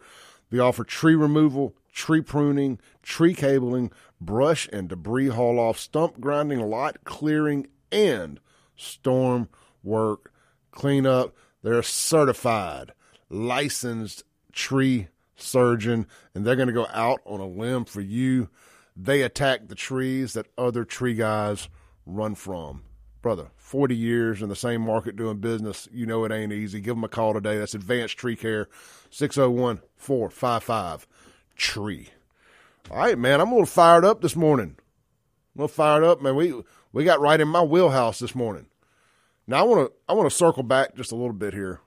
They 0.51 0.59
offer 0.59 0.83
tree 0.83 1.15
removal, 1.15 1.73
tree 1.93 2.21
pruning, 2.21 2.79
tree 3.01 3.33
cabling, 3.33 3.91
brush 4.19 4.67
and 4.73 4.89
debris 4.89 5.29
haul 5.29 5.57
off, 5.57 5.79
stump 5.79 6.19
grinding, 6.19 6.59
lot 6.59 7.03
clearing, 7.05 7.67
and 7.93 8.41
storm 8.75 9.47
work 9.83 10.33
cleanup. 10.71 11.33
They're 11.63 11.81
certified 11.81 12.91
licensed 13.29 14.23
tree 14.51 15.07
surgeon, 15.37 16.07
and 16.35 16.45
they're 16.45 16.57
going 16.57 16.67
to 16.67 16.73
go 16.73 16.87
out 16.91 17.21
on 17.25 17.39
a 17.39 17.47
limb 17.47 17.85
for 17.85 18.01
you. 18.01 18.49
They 18.97 19.21
attack 19.21 19.67
the 19.67 19.75
trees 19.75 20.33
that 20.33 20.47
other 20.57 20.83
tree 20.83 21.13
guys 21.13 21.69
run 22.05 22.35
from. 22.35 22.83
Brother, 23.27 23.51
40 23.57 23.93
years 23.93 24.41
in 24.41 24.47
the 24.47 24.55
same 24.55 24.79
market 24.79 25.17
doing 25.17 25.39
business. 25.39 25.89
You 25.91 26.05
know 26.05 26.23
it 26.23 26.31
ain't 26.31 26.53
easy. 26.53 26.79
Give 26.79 26.95
them 26.95 27.03
a 27.03 27.09
call 27.09 27.33
today. 27.33 27.57
That's 27.57 27.75
Advanced 27.75 28.17
Tree 28.17 28.37
Care, 28.37 28.69
601 29.09 29.81
455 29.97 31.05
Tree. 31.57 32.07
All 32.89 32.95
right, 32.95 33.17
man, 33.17 33.41
I'm 33.41 33.49
a 33.49 33.51
little 33.51 33.65
fired 33.65 34.05
up 34.05 34.21
this 34.21 34.37
morning. 34.37 34.77
A 34.79 35.59
little 35.59 35.67
fired 35.67 36.05
up, 36.05 36.21
man. 36.21 36.37
We 36.37 36.63
we 36.93 37.03
got 37.03 37.19
right 37.19 37.37
in 37.37 37.49
my 37.49 37.61
wheelhouse 37.61 38.19
this 38.19 38.33
morning. 38.33 38.67
Now 39.45 39.59
I 39.59 39.63
want 39.63 39.89
to 39.89 39.93
I 40.07 40.13
want 40.13 40.29
to 40.29 40.33
circle 40.33 40.63
back 40.63 40.95
just 40.95 41.11
a 41.11 41.17
little 41.17 41.33
bit 41.33 41.53
here 41.53 41.81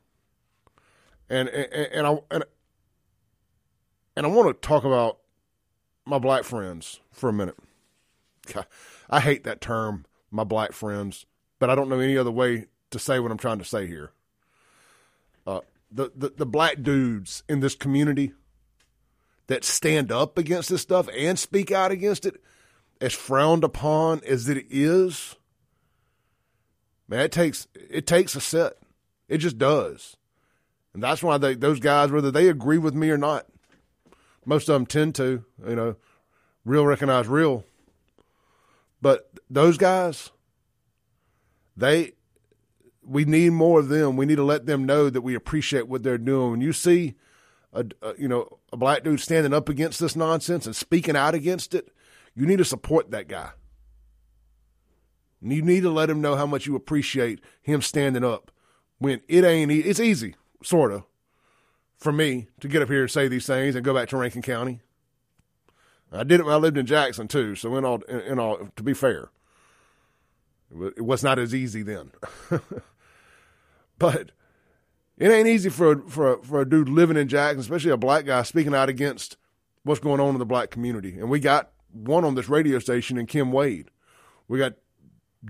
and 1.30 1.48
and, 1.48 1.72
and 1.72 2.06
I 2.06 2.18
and, 2.30 2.44
and 4.14 4.26
I 4.26 4.28
want 4.28 4.60
to 4.60 4.68
talk 4.68 4.84
about 4.84 5.20
my 6.04 6.18
black 6.18 6.44
friends 6.44 7.00
for 7.10 7.30
a 7.30 7.32
minute. 7.32 7.56
I 9.08 9.20
hate 9.20 9.44
that 9.44 9.62
term, 9.62 10.04
my 10.30 10.44
black 10.44 10.72
friends, 10.72 11.24
but 11.60 11.70
I 11.70 11.76
don't 11.76 11.88
know 11.88 12.00
any 12.00 12.18
other 12.18 12.32
way 12.32 12.66
to 12.90 12.98
say 12.98 13.20
what 13.20 13.30
I'm 13.30 13.38
trying 13.38 13.60
to 13.60 13.64
say 13.64 13.86
here. 13.86 14.10
Uh, 15.46 15.60
the, 15.92 16.10
the 16.16 16.32
the 16.38 16.46
black 16.46 16.82
dudes 16.82 17.44
in 17.48 17.60
this 17.60 17.76
community 17.76 18.32
that 19.46 19.64
stand 19.64 20.10
up 20.10 20.36
against 20.36 20.70
this 20.70 20.82
stuff 20.82 21.08
and 21.16 21.38
speak 21.38 21.70
out 21.70 21.92
against 21.92 22.26
it, 22.26 22.42
as 23.00 23.12
frowned 23.14 23.62
upon 23.62 24.20
as 24.26 24.48
it 24.48 24.66
is, 24.70 25.36
man, 27.08 27.20
it 27.20 27.32
takes 27.32 27.68
it 27.74 28.06
takes 28.06 28.34
a 28.34 28.40
set. 28.40 28.74
It 29.28 29.38
just 29.38 29.58
does. 29.58 30.16
And 30.92 31.02
that's 31.02 31.22
why 31.22 31.38
they, 31.38 31.54
those 31.54 31.78
guys, 31.78 32.10
whether 32.10 32.32
they 32.32 32.48
agree 32.48 32.78
with 32.78 32.94
me 32.94 33.10
or 33.10 33.16
not, 33.16 33.46
most 34.44 34.68
of 34.68 34.72
them 34.72 34.86
tend 34.86 35.14
to, 35.16 35.44
you 35.64 35.76
know, 35.76 35.94
real 36.64 36.84
recognize 36.84 37.28
real. 37.28 37.64
But 39.00 39.30
those 39.48 39.78
guys, 39.78 40.30
they, 41.80 42.12
we 43.02 43.24
need 43.24 43.50
more 43.50 43.80
of 43.80 43.88
them. 43.88 44.16
We 44.16 44.26
need 44.26 44.36
to 44.36 44.44
let 44.44 44.66
them 44.66 44.84
know 44.84 45.10
that 45.10 45.22
we 45.22 45.34
appreciate 45.34 45.88
what 45.88 46.02
they're 46.02 46.18
doing. 46.18 46.52
When 46.52 46.60
you 46.60 46.72
see, 46.72 47.14
a, 47.72 47.84
a, 48.02 48.14
you 48.18 48.28
know, 48.28 48.58
a 48.72 48.76
black 48.76 49.04
dude 49.04 49.20
standing 49.20 49.52
up 49.52 49.68
against 49.68 50.00
this 50.00 50.16
nonsense 50.16 50.66
and 50.66 50.76
speaking 50.76 51.16
out 51.16 51.34
against 51.34 51.74
it, 51.74 51.92
you 52.34 52.46
need 52.46 52.58
to 52.58 52.64
support 52.64 53.10
that 53.10 53.28
guy. 53.28 53.50
You 55.42 55.62
need 55.62 55.82
to 55.82 55.90
let 55.90 56.10
him 56.10 56.20
know 56.20 56.36
how 56.36 56.46
much 56.46 56.66
you 56.66 56.76
appreciate 56.76 57.40
him 57.62 57.80
standing 57.80 58.24
up 58.24 58.50
when 58.98 59.22
it 59.26 59.44
ain't. 59.44 59.72
It's 59.72 60.00
easy 60.00 60.36
sort 60.62 60.92
of, 60.92 61.04
for 61.96 62.12
me 62.12 62.48
to 62.60 62.68
get 62.68 62.82
up 62.82 62.88
here 62.88 63.02
and 63.02 63.10
say 63.10 63.28
these 63.28 63.46
things 63.46 63.74
and 63.74 63.84
go 63.84 63.94
back 63.94 64.08
to 64.10 64.16
Rankin 64.16 64.42
County. 64.42 64.80
I 66.12 66.24
did 66.24 66.40
it 66.40 66.44
when 66.44 66.54
I 66.54 66.58
lived 66.58 66.76
in 66.76 66.86
Jackson 66.86 67.28
too. 67.28 67.54
So 67.54 67.76
in 67.76 67.84
all, 67.84 68.02
in 68.02 68.38
all, 68.38 68.68
to 68.76 68.82
be 68.82 68.94
fair, 68.94 69.30
it 70.96 71.04
was 71.04 71.22
not 71.22 71.38
as 71.38 71.54
easy 71.54 71.82
then. 71.82 72.12
but 73.98 74.32
it 75.18 75.30
ain't 75.30 75.48
easy 75.48 75.68
for 75.68 75.92
a, 75.92 76.08
for 76.08 76.42
for 76.42 76.60
a 76.60 76.68
dude 76.68 76.88
living 76.88 77.16
in 77.16 77.28
Jackson, 77.28 77.60
especially 77.60 77.90
a 77.90 77.96
black 77.96 78.24
guy, 78.24 78.42
speaking 78.42 78.74
out 78.74 78.88
against 78.88 79.36
what's 79.82 80.00
going 80.00 80.20
on 80.20 80.30
in 80.30 80.38
the 80.38 80.46
black 80.46 80.70
community. 80.70 81.18
And 81.18 81.30
we 81.30 81.40
got 81.40 81.70
one 81.92 82.24
on 82.24 82.34
this 82.34 82.48
radio 82.48 82.78
station 82.78 83.18
in 83.18 83.26
Kim 83.26 83.52
Wade. 83.52 83.90
We 84.48 84.58
got 84.58 84.74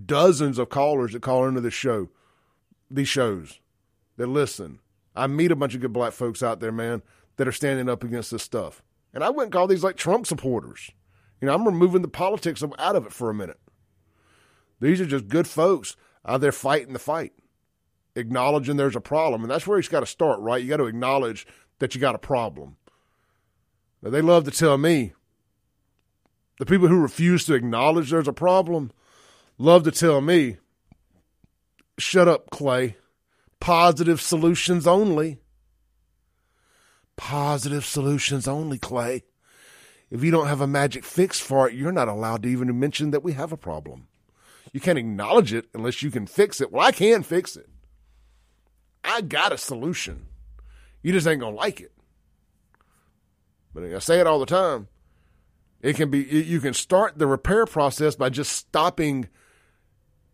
dozens 0.06 0.58
of 0.58 0.68
callers 0.68 1.12
that 1.12 1.22
call 1.22 1.46
into 1.46 1.60
this 1.60 1.74
show, 1.74 2.08
these 2.90 3.08
shows, 3.08 3.60
that 4.16 4.28
listen, 4.28 4.80
I 5.14 5.26
meet 5.26 5.52
a 5.52 5.56
bunch 5.56 5.74
of 5.74 5.80
good 5.80 5.92
black 5.92 6.12
folks 6.12 6.42
out 6.42 6.60
there, 6.60 6.72
man, 6.72 7.02
that 7.36 7.48
are 7.48 7.52
standing 7.52 7.88
up 7.88 8.04
against 8.04 8.30
this 8.30 8.42
stuff. 8.42 8.82
And 9.12 9.24
I 9.24 9.30
wouldn't 9.30 9.52
call 9.52 9.66
these 9.66 9.84
like 9.84 9.96
Trump 9.96 10.26
supporters. 10.26 10.90
You 11.40 11.46
know, 11.46 11.54
I'm 11.54 11.66
removing 11.66 12.02
the 12.02 12.08
politics 12.08 12.62
out 12.78 12.96
of 12.96 13.06
it 13.06 13.12
for 13.12 13.30
a 13.30 13.34
minute. 13.34 13.58
These 14.80 15.00
are 15.00 15.06
just 15.06 15.28
good 15.28 15.46
folks 15.46 15.96
out 16.26 16.40
there 16.40 16.52
fighting 16.52 16.92
the 16.92 16.98
fight, 16.98 17.32
acknowledging 18.14 18.76
there's 18.76 18.96
a 18.96 19.00
problem. 19.00 19.42
And 19.42 19.50
that's 19.50 19.66
where 19.66 19.78
you 19.78 19.88
got 19.88 20.00
to 20.00 20.06
start, 20.06 20.40
right? 20.40 20.62
You 20.62 20.68
got 20.68 20.78
to 20.78 20.86
acknowledge 20.86 21.46
that 21.78 21.94
you 21.94 22.00
got 22.00 22.14
a 22.14 22.18
problem. 22.18 22.76
Now, 24.02 24.10
they 24.10 24.22
love 24.22 24.44
to 24.44 24.50
tell 24.50 24.78
me, 24.78 25.12
the 26.58 26.66
people 26.66 26.88
who 26.88 27.00
refuse 27.00 27.44
to 27.46 27.54
acknowledge 27.54 28.10
there's 28.10 28.28
a 28.28 28.32
problem 28.32 28.90
love 29.58 29.84
to 29.84 29.90
tell 29.90 30.20
me, 30.20 30.56
shut 31.98 32.28
up, 32.28 32.50
Clay. 32.50 32.96
Positive 33.60 34.20
solutions 34.20 34.86
only. 34.86 35.38
Positive 37.16 37.84
solutions 37.84 38.48
only, 38.48 38.78
Clay. 38.78 39.22
If 40.10 40.24
you 40.24 40.30
don't 40.30 40.48
have 40.48 40.62
a 40.62 40.66
magic 40.66 41.04
fix 41.04 41.38
for 41.38 41.68
it, 41.68 41.74
you're 41.74 41.92
not 41.92 42.08
allowed 42.08 42.42
to 42.42 42.48
even 42.48 42.80
mention 42.80 43.10
that 43.10 43.22
we 43.22 43.34
have 43.34 43.52
a 43.52 43.58
problem. 43.58 44.08
You 44.72 44.80
can't 44.80 44.98
acknowledge 44.98 45.52
it 45.52 45.66
unless 45.74 46.02
you 46.02 46.10
can 46.10 46.26
fix 46.26 46.60
it. 46.60 46.72
Well, 46.72 46.86
I 46.86 46.92
can 46.92 47.22
fix 47.22 47.56
it. 47.56 47.68
I 49.02 49.20
got 49.20 49.52
a 49.52 49.58
solution. 49.58 50.26
You 51.02 51.12
just 51.12 51.26
ain't 51.26 51.40
going 51.40 51.54
to 51.54 51.60
like 51.60 51.80
it. 51.80 51.92
But 53.74 53.84
I 53.84 53.98
say 53.98 54.20
it 54.20 54.26
all 54.26 54.38
the 54.38 54.46
time. 54.46 54.88
It 55.80 55.96
can 55.96 56.10
be, 56.10 56.20
you 56.20 56.60
can 56.60 56.74
start 56.74 57.18
the 57.18 57.26
repair 57.26 57.64
process 57.66 58.14
by 58.14 58.28
just 58.28 58.52
stopping 58.52 59.28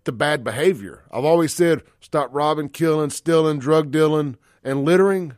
the 0.04 0.12
bad 0.12 0.42
behavior. 0.42 1.04
I've 1.10 1.24
always 1.24 1.52
said 1.52 1.82
stop 2.00 2.30
robbing, 2.32 2.70
killing, 2.70 3.10
stealing, 3.10 3.58
drug 3.58 3.90
dealing, 3.90 4.36
and 4.64 4.84
littering. 4.84 5.36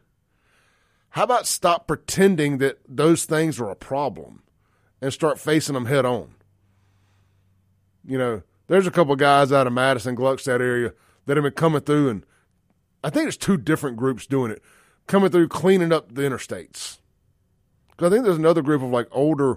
How 1.11 1.25
about 1.25 1.47
stop 1.47 1.87
pretending 1.87 2.59
that 2.59 2.79
those 2.87 3.25
things 3.25 3.61
are 3.61 3.71
a 3.71 3.77
problem 3.77 4.43
and 5.01 5.13
start 5.13 5.39
facing 5.39 5.75
them 5.75 5.87
head 5.87 6.05
on? 6.05 6.35
You 8.07 8.19
know, 8.19 8.43
there's 8.69 8.87
a 8.87 8.93
couple 8.93 9.17
guys 9.17 9.53
out 9.53 9.67
of 9.67 9.73
Madison, 9.73 10.17
Gluckstadt 10.17 10.61
area 10.61 10.93
that 11.27 11.37
have 11.37 11.45
been 11.45 11.53
coming 11.53 11.81
through, 11.81 12.09
and 12.11 12.27
I 13.03 13.11
think 13.11 13.25
there's 13.25 13.37
two 13.37 13.57
different 13.57 13.97
groups 13.97 14.27
doing 14.27 14.51
it, 14.51 14.63
coming 15.07 15.31
through 15.31 15.49
cleaning 15.49 15.93
up 15.93 16.15
the 16.15 16.23
interstates. 16.23 16.99
Because 17.91 18.13
I 18.13 18.15
think 18.15 18.25
there's 18.25 18.39
another 18.39 18.63
group 18.63 18.83
of 18.83 18.91
like 18.91 19.09
older 19.11 19.57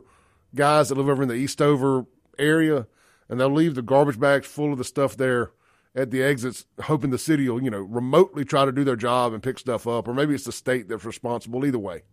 guys 0.56 0.89
that 0.89 0.96
live 0.96 1.10
over 1.10 1.24
in 1.24 1.30
the 1.30 1.36
Eastover 1.36 2.06
area, 2.39 2.88
and 3.30 3.39
they'll 3.39 3.50
leave 3.50 3.75
the 3.75 3.82
garbage 3.82 4.20
bags 4.20 4.48
full 4.48 4.72
of 4.72 4.77
the 4.77 4.84
stuff 4.84 5.15
there 5.15 5.51
at 5.94 6.12
the 6.12 6.24
exits, 6.24 6.65
hoping 6.84 7.10
the 7.10 7.18
city 7.18 7.50
will, 7.50 7.62
you 7.62 7.70
know, 7.70 7.82
remotely 7.82 8.46
try 8.46 8.63
to 8.65 8.72
do 8.72 8.84
their 8.84 8.96
job 8.96 9.34
and 9.34 9.44
pick 9.44 9.60
stuff 9.60 9.86
up, 9.88 10.08
or 10.08 10.13
maybe 10.13 10.34
it's 10.34 10.46
the 10.46 10.51
state 10.51 10.88
that's 10.88 11.06
responsible. 11.06 11.65
Either 11.65 11.80
way. 11.80 12.03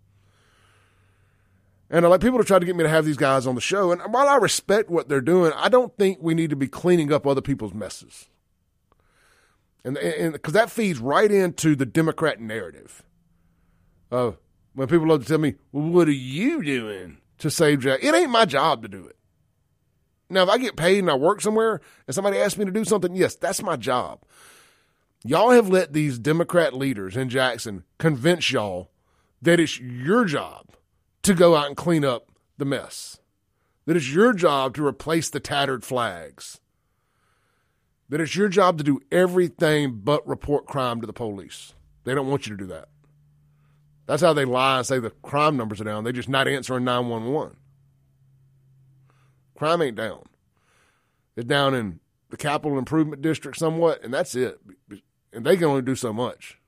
And 1.91 2.05
I 2.05 2.09
like 2.09 2.21
people 2.21 2.39
to 2.39 2.45
try 2.45 2.59
to 2.59 2.67
get 2.67 2.77
me 2.77 2.83
to 2.83 2.89
have 2.89 3.07
these 3.07 3.17
guys 3.17 3.47
on 3.47 3.55
the 3.55 3.61
show. 3.61 3.91
And 3.91 4.03
while 4.13 4.29
I 4.29 4.37
respect 4.37 4.91
what 4.91 5.09
they're 5.09 5.21
doing, 5.21 5.53
I 5.57 5.69
don't 5.69 5.97
think 5.97 6.19
we 6.21 6.35
need 6.35 6.51
to 6.51 6.57
be 6.57 6.69
cleaning 6.69 7.13
up 7.13 7.27
other 7.27 7.41
people's 7.41 7.73
messes. 7.73 8.29
And 9.85 10.33
because 10.33 10.53
that 10.53 10.71
feeds 10.71 10.99
right 10.99 11.31
into 11.31 11.75
the 11.75 11.87
Democrat 11.87 12.41
narrative. 12.41 13.03
Uh, 14.13 14.33
when 14.75 14.89
people 14.89 15.07
love 15.07 15.23
to 15.23 15.29
tell 15.29 15.39
me, 15.39 15.55
well, 15.73 15.89
what 15.89 16.09
are 16.09 16.13
you 16.13 16.63
doing 16.63 17.19
to 17.39 17.51
save 17.51 17.81
Jack? 17.81 18.01
It 18.03 18.15
ain't 18.15 18.31
my 18.31 18.45
job 18.45 18.83
to 18.83 18.89
do 18.89 19.07
it. 19.07 19.17
Now, 20.29 20.43
if 20.43 20.51
I 20.51 20.59
get 20.59 20.77
paid 20.77 20.99
and 20.99 21.11
I 21.11 21.15
work 21.15 21.41
somewhere 21.41 21.81
and 22.07 22.15
somebody 22.15 22.39
asks 22.39 22.59
me 22.59 22.67
to 22.67 22.71
do 22.71 22.85
something, 22.85 23.17
yes, 23.17 23.35
that's 23.35 23.63
my 23.63 23.77
job. 23.77 24.21
Y'all 25.25 25.51
have 25.51 25.69
let 25.71 25.95
these 25.95 26.19
Democrat 26.19 26.75
leaders 26.75 27.17
in 27.17 27.29
Jackson 27.31 27.85
convince 27.99 28.53
y'all 28.53 28.91
that 29.41 29.59
it's 29.59 29.81
your 29.81 30.27
job 30.27 30.67
to 31.23 31.35
go 31.35 31.57
out 31.57 31.67
and 31.67 31.77
clean 31.77 32.05
up 32.05 32.31
the 32.57 32.65
mess, 32.65 33.19
that 33.87 33.97
it's 33.97 34.13
your 34.13 34.33
job 34.33 34.75
to 34.75 34.87
replace 34.87 35.31
the 35.31 35.41
tattered 35.41 35.85
flags, 35.85 36.61
that 38.09 38.21
it's 38.21 38.37
your 38.37 38.49
job 38.49 38.79
to 38.79 38.85
do 38.85 39.01
everything 39.13 40.01
but 40.03 40.27
report 40.27 40.67
crime 40.67 41.01
to 41.01 41.07
the 41.07 41.13
police. 41.13 41.75
They 42.05 42.15
don't 42.15 42.29
want 42.29 42.47
you 42.47 42.57
to 42.57 42.65
do 42.65 42.69
that. 42.73 42.89
That's 44.07 44.23
how 44.23 44.33
they 44.33 44.47
lie 44.47 44.79
and 44.79 44.87
say 44.87 44.99
the 44.99 45.11
crime 45.11 45.57
numbers 45.59 45.83
are 45.83 45.85
down. 45.85 46.05
They're 46.05 46.13
just 46.15 46.31
not 46.31 46.49
answering 46.49 46.85
911. 46.85 47.57
Crime 49.55 49.83
ain't 49.83 49.97
down. 49.97 50.23
It's 51.37 51.47
down 51.47 51.75
in 51.75 52.01
the 52.31 52.39
capital 52.39 52.79
improvement 52.79 53.21
district 53.21 53.59
somewhat, 53.59 54.03
and 54.03 54.13
that's 54.15 54.35
it. 54.35 54.59
And 55.33 55.45
they 55.45 55.57
can 55.57 55.67
only 55.67 55.83
do 55.83 55.95
so 55.95 56.13
much. 56.13 56.59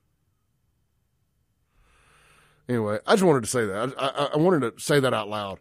Anyway, 2.69 2.99
I 3.05 3.13
just 3.13 3.23
wanted 3.23 3.43
to 3.43 3.49
say 3.49 3.65
that. 3.65 3.93
I, 3.97 4.07
I, 4.07 4.29
I 4.33 4.37
wanted 4.37 4.61
to 4.61 4.81
say 4.81 4.99
that 4.99 5.13
out 5.13 5.29
loud. 5.29 5.59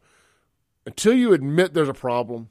Until 0.86 1.12
you 1.12 1.32
admit 1.32 1.74
there's 1.74 1.88
a 1.88 1.94
problem, 1.94 2.50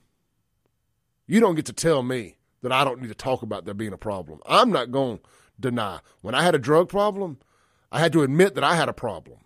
you 1.28 1.40
don't 1.40 1.56
get 1.56 1.66
to 1.68 1.74
tell 1.74 2.04
me 2.04 2.38
that 2.62 2.72
I 2.72 2.84
don't 2.84 3.02
need 3.02 3.08
to 3.08 3.16
talk 3.16 3.42
about 3.42 3.66
there 3.66 3.74
being 3.74 3.94
a 3.94 3.98
problem. 3.98 4.40
I'm 4.46 4.72
not 4.72 4.92
going 4.92 5.18
to 5.18 5.24
deny. 5.60 6.00
When 6.22 6.36
I 6.36 6.44
had 6.44 6.56
a 6.56 6.60
drug 6.60 6.90
problem, 6.90 7.38
I 7.92 8.00
had 8.00 8.14
to 8.14 8.24
admit 8.24 8.56
that 8.56 8.64
I 8.64 8.76
had 8.76 8.90
a 8.90 8.94
problem. 8.94 9.40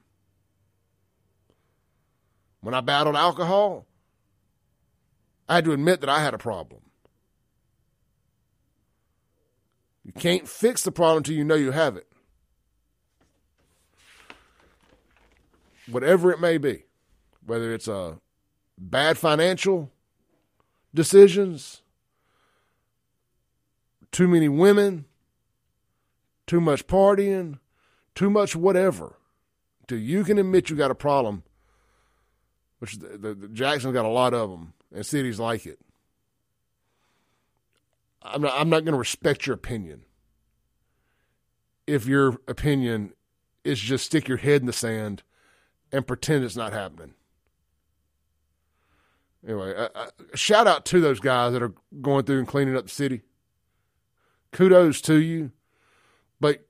When 2.61 2.73
I 2.73 2.81
battled 2.81 3.15
alcohol, 3.15 3.85
I 5.47 5.55
had 5.55 5.65
to 5.65 5.73
admit 5.73 6.01
that 6.01 6.09
I 6.09 6.21
had 6.21 6.33
a 6.33 6.37
problem. 6.37 6.81
You 10.03 10.13
can't 10.13 10.47
fix 10.47 10.83
the 10.83 10.91
problem 10.91 11.17
until 11.17 11.35
you 11.35 11.43
know 11.43 11.55
you 11.55 11.71
have 11.71 11.95
it. 11.97 12.07
Whatever 15.87 16.31
it 16.31 16.39
may 16.39 16.57
be, 16.57 16.85
whether 17.45 17.73
it's 17.73 17.87
a 17.87 17.95
uh, 17.95 18.15
bad 18.77 19.17
financial 19.17 19.91
decisions, 20.93 21.81
too 24.11 24.27
many 24.27 24.47
women, 24.47 25.05
too 26.47 26.61
much 26.61 26.87
partying, 26.87 27.59
too 28.15 28.29
much 28.29 28.55
whatever, 28.55 29.17
until 29.81 29.97
you 29.99 30.23
can 30.23 30.37
admit 30.37 30.69
you 30.69 30.75
got 30.75 30.91
a 30.91 30.95
problem, 30.95 31.43
which 32.79 32.93
the, 32.95 33.17
the, 33.17 33.33
the 33.33 33.47
Jackson's 33.49 33.93
got 33.93 34.05
a 34.05 34.09
lot 34.09 34.33
of 34.33 34.49
them, 34.49 34.73
and 34.93 35.05
cities 35.05 35.39
like 35.39 35.65
it. 35.65 35.79
I'm 38.21 38.41
not, 38.41 38.53
I'm 38.55 38.69
not 38.69 38.85
going 38.85 38.93
to 38.93 38.99
respect 38.99 39.45
your 39.45 39.55
opinion 39.55 40.03
if 41.85 42.05
your 42.05 42.37
opinion 42.47 43.13
is 43.63 43.79
just 43.79 44.05
stick 44.05 44.27
your 44.27 44.37
head 44.37 44.61
in 44.61 44.67
the 44.67 44.73
sand 44.73 45.23
and 45.93 46.05
pretend 46.05 46.43
it's 46.43 46.57
not 46.57 46.73
happening. 46.73 47.13
Anyway, 49.45 49.73
uh, 49.75 49.89
uh, 49.93 50.07
shout 50.33 50.67
out 50.67 50.85
to 50.85 50.99
those 50.99 51.19
guys 51.19 51.53
that 51.53 51.61
are 51.61 51.73
going 52.01 52.25
through 52.25 52.39
and 52.39 52.47
cleaning 52.47 52.75
up 52.75 52.85
the 52.85 52.89
city. 52.89 53.21
Kudos 54.51 55.01
to 55.01 55.21
you. 55.21 55.51
But, 56.39 56.65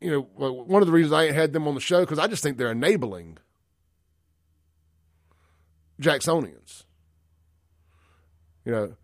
you 0.00 0.10
know, 0.10 0.20
one 0.20 0.82
of 0.82 0.86
the 0.86 0.92
reasons 0.92 1.12
I 1.12 1.24
ain't 1.24 1.34
had 1.34 1.52
them 1.52 1.68
on 1.68 1.74
the 1.74 1.80
show 1.80 2.00
because 2.00 2.18
I 2.18 2.26
just 2.26 2.42
think 2.42 2.56
they're 2.56 2.72
enabling 2.72 3.38
Jacksonians. 6.00 6.84
You 8.64 8.72
know, 8.72 8.96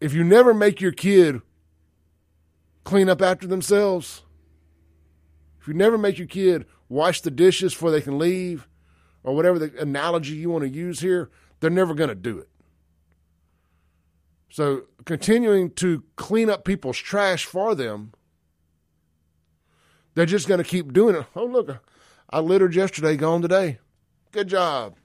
if 0.00 0.14
you 0.14 0.24
never 0.24 0.54
make 0.54 0.80
your 0.80 0.92
kid 0.92 1.42
clean 2.84 3.08
up 3.08 3.20
after 3.20 3.46
themselves, 3.46 4.22
if 5.60 5.66
you 5.66 5.74
never 5.74 5.98
make 5.98 6.18
your 6.18 6.28
kid 6.28 6.66
wash 6.88 7.20
the 7.20 7.30
dishes 7.30 7.74
before 7.74 7.90
they 7.90 8.00
can 8.00 8.18
leave, 8.18 8.66
or 9.22 9.34
whatever 9.34 9.58
the 9.58 9.72
analogy 9.80 10.34
you 10.34 10.50
want 10.50 10.64
to 10.64 10.70
use 10.70 11.00
here, 11.00 11.30
they're 11.60 11.70
never 11.70 11.94
going 11.94 12.08
to 12.08 12.14
do 12.14 12.38
it. 12.38 12.48
So 14.50 14.82
continuing 15.04 15.70
to 15.72 16.04
clean 16.16 16.48
up 16.48 16.64
people's 16.64 16.98
trash 16.98 17.44
for 17.44 17.74
them, 17.74 18.12
they're 20.14 20.26
just 20.26 20.48
going 20.48 20.58
to 20.58 20.64
keep 20.64 20.92
doing 20.92 21.16
it. 21.16 21.26
Oh, 21.36 21.44
look, 21.44 21.82
I 22.30 22.40
littered 22.40 22.74
yesterday, 22.74 23.16
gone 23.16 23.42
today. 23.42 23.78
Good 24.32 24.48
job. 24.48 24.96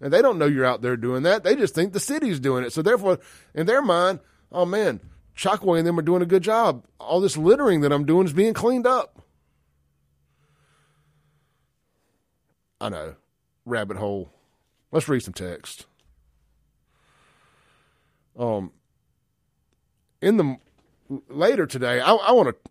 And 0.00 0.12
they 0.12 0.22
don't 0.22 0.38
know 0.38 0.46
you're 0.46 0.64
out 0.64 0.82
there 0.82 0.96
doing 0.96 1.22
that. 1.22 1.44
They 1.44 1.54
just 1.54 1.74
think 1.74 1.92
the 1.92 2.00
city's 2.00 2.40
doing 2.40 2.64
it. 2.64 2.72
So 2.72 2.82
therefore, 2.82 3.20
in 3.54 3.66
their 3.66 3.82
mind, 3.82 4.20
oh 4.50 4.66
man, 4.66 5.00
Chokwe 5.36 5.78
and 5.78 5.86
them 5.86 5.98
are 5.98 6.02
doing 6.02 6.22
a 6.22 6.26
good 6.26 6.42
job. 6.42 6.84
All 6.98 7.20
this 7.20 7.36
littering 7.36 7.82
that 7.82 7.92
I'm 7.92 8.04
doing 8.04 8.26
is 8.26 8.32
being 8.32 8.54
cleaned 8.54 8.86
up. 8.86 9.21
I 12.82 12.88
know. 12.88 13.14
Rabbit 13.64 13.96
hole. 13.96 14.28
Let's 14.90 15.08
read 15.08 15.22
some 15.22 15.32
text. 15.32 15.86
Um, 18.36 18.72
in 20.20 20.36
the 20.36 20.56
later 21.28 21.64
today, 21.66 22.00
I, 22.00 22.12
I 22.12 22.32
want 22.32 22.48
to. 22.48 22.70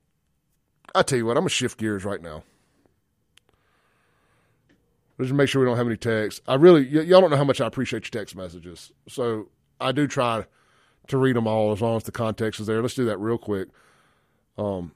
I 0.93 1.03
tell 1.03 1.17
you 1.17 1.25
what, 1.25 1.37
I'm 1.37 1.43
gonna 1.43 1.49
shift 1.49 1.77
gears 1.77 2.03
right 2.03 2.21
now. 2.21 2.43
Let's 5.17 5.29
just 5.29 5.37
make 5.37 5.47
sure 5.47 5.61
we 5.61 5.67
don't 5.67 5.77
have 5.77 5.87
any 5.87 5.95
texts. 5.95 6.41
I 6.45 6.55
really, 6.55 6.83
y- 6.83 7.03
y'all 7.03 7.21
don't 7.21 7.29
know 7.29 7.37
how 7.37 7.43
much 7.45 7.61
I 7.61 7.67
appreciate 7.67 8.03
your 8.03 8.21
text 8.21 8.35
messages. 8.35 8.91
So 9.07 9.47
I 9.79 9.93
do 9.93 10.07
try 10.07 10.45
to 11.07 11.17
read 11.17 11.37
them 11.37 11.47
all 11.47 11.71
as 11.71 11.81
long 11.81 11.95
as 11.95 12.03
the 12.03 12.11
context 12.11 12.59
is 12.59 12.67
there. 12.67 12.81
Let's 12.81 12.95
do 12.95 13.05
that 13.05 13.19
real 13.19 13.37
quick. 13.37 13.69
Um, 14.57 14.91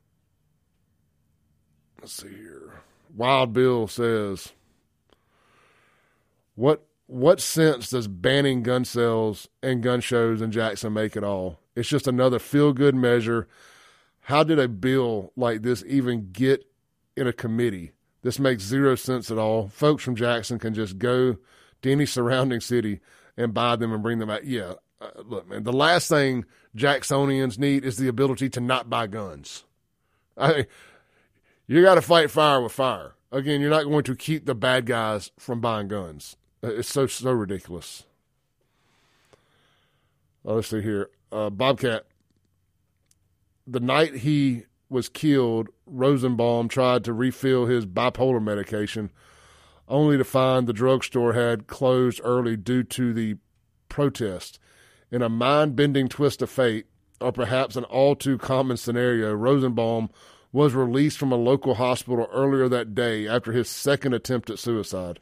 let's 2.01 2.13
see 2.13 2.28
here. 2.36 2.82
Wild 3.15 3.54
Bill 3.54 3.88
says, 3.88 4.51
What 6.55 6.85
what 7.07 7.39
sense 7.39 7.91
does 7.91 8.07
banning 8.07 8.63
gun 8.63 8.83
sales 8.83 9.47
and 9.61 9.83
gun 9.83 10.01
shows 10.01 10.41
in 10.41 10.51
Jackson 10.51 10.93
make 10.93 11.15
at 11.15 11.23
all? 11.23 11.59
It's 11.75 11.89
just 11.89 12.07
another 12.07 12.39
feel 12.39 12.73
good 12.73 12.95
measure. 12.95 13.47
How 14.21 14.43
did 14.43 14.57
a 14.57 14.67
bill 14.67 15.31
like 15.35 15.61
this 15.61 15.83
even 15.85 16.31
get 16.31 16.65
in 17.15 17.27
a 17.27 17.33
committee? 17.33 17.91
This 18.23 18.39
makes 18.39 18.63
zero 18.63 18.95
sense 18.95 19.29
at 19.29 19.37
all. 19.37 19.67
Folks 19.67 20.03
from 20.03 20.15
Jackson 20.15 20.57
can 20.57 20.73
just 20.73 20.97
go 20.97 21.37
to 21.83 21.91
any 21.91 22.05
surrounding 22.07 22.59
city 22.59 23.01
and 23.37 23.53
buy 23.53 23.75
them 23.75 23.93
and 23.93 24.01
bring 24.01 24.17
them 24.17 24.31
out. 24.31 24.45
Yeah, 24.45 24.73
uh, 24.99 25.09
look, 25.23 25.47
man, 25.47 25.63
the 25.63 25.73
last 25.73 26.09
thing 26.09 26.45
Jacksonians 26.75 27.59
need 27.59 27.85
is 27.85 27.97
the 27.97 28.07
ability 28.07 28.49
to 28.51 28.61
not 28.61 28.89
buy 28.89 29.07
guns. 29.07 29.63
I, 30.37 30.65
you 31.67 31.81
got 31.81 31.95
to 31.95 32.01
fight 32.01 32.31
fire 32.31 32.61
with 32.61 32.71
fire. 32.71 33.13
Again, 33.31 33.61
you're 33.61 33.69
not 33.69 33.83
going 33.83 34.03
to 34.05 34.15
keep 34.15 34.45
the 34.45 34.55
bad 34.55 34.85
guys 34.85 35.31
from 35.37 35.59
buying 35.61 35.87
guns. 35.87 36.37
Uh, 36.65 36.69
it's 36.69 36.89
so 36.89 37.06
so 37.06 37.32
ridiculous. 37.32 38.06
Oh, 40.43 40.56
let's 40.56 40.69
see 40.69 40.82
here. 40.82 41.10
Uh, 41.32 41.49
Bobcat. 41.49 42.06
The 43.67 43.80
night 43.80 44.15
he 44.17 44.63
was 44.89 45.10
killed, 45.10 45.69
Rosenbaum 45.86 46.69
tried 46.69 47.04
to 47.04 47.13
refill 47.13 47.65
his 47.65 47.86
bipolar 47.86 48.41
medication, 48.41 49.12
only 49.88 50.17
to 50.17 50.23
find 50.23 50.67
the 50.67 50.73
drugstore 50.73 51.34
had 51.34 51.67
closed 51.67 52.21
early 52.23 52.56
due 52.56 52.84
to 52.84 53.13
the 53.13 53.38
protest. 53.89 54.60
In 55.12 55.21
a 55.21 55.30
mind 55.30 55.75
bending 55.75 56.08
twist 56.08 56.41
of 56.41 56.49
fate, 56.49 56.86
or 57.19 57.32
perhaps 57.32 57.75
an 57.75 57.84
all 57.86 58.15
too 58.15 58.38
common 58.38 58.78
scenario, 58.78 59.34
Rosenbaum 59.34 60.10
was 60.51 60.73
released 60.73 61.17
from 61.17 61.32
a 61.32 61.38
local 61.38 61.75
hospital 61.75 62.28
earlier 62.32 62.69
that 62.69 62.93
day 62.93 63.28
after 63.28 63.51
his 63.51 63.67
second 63.67 64.13
attempt 64.13 64.49
at 64.49 64.60
suicide. 64.60 65.19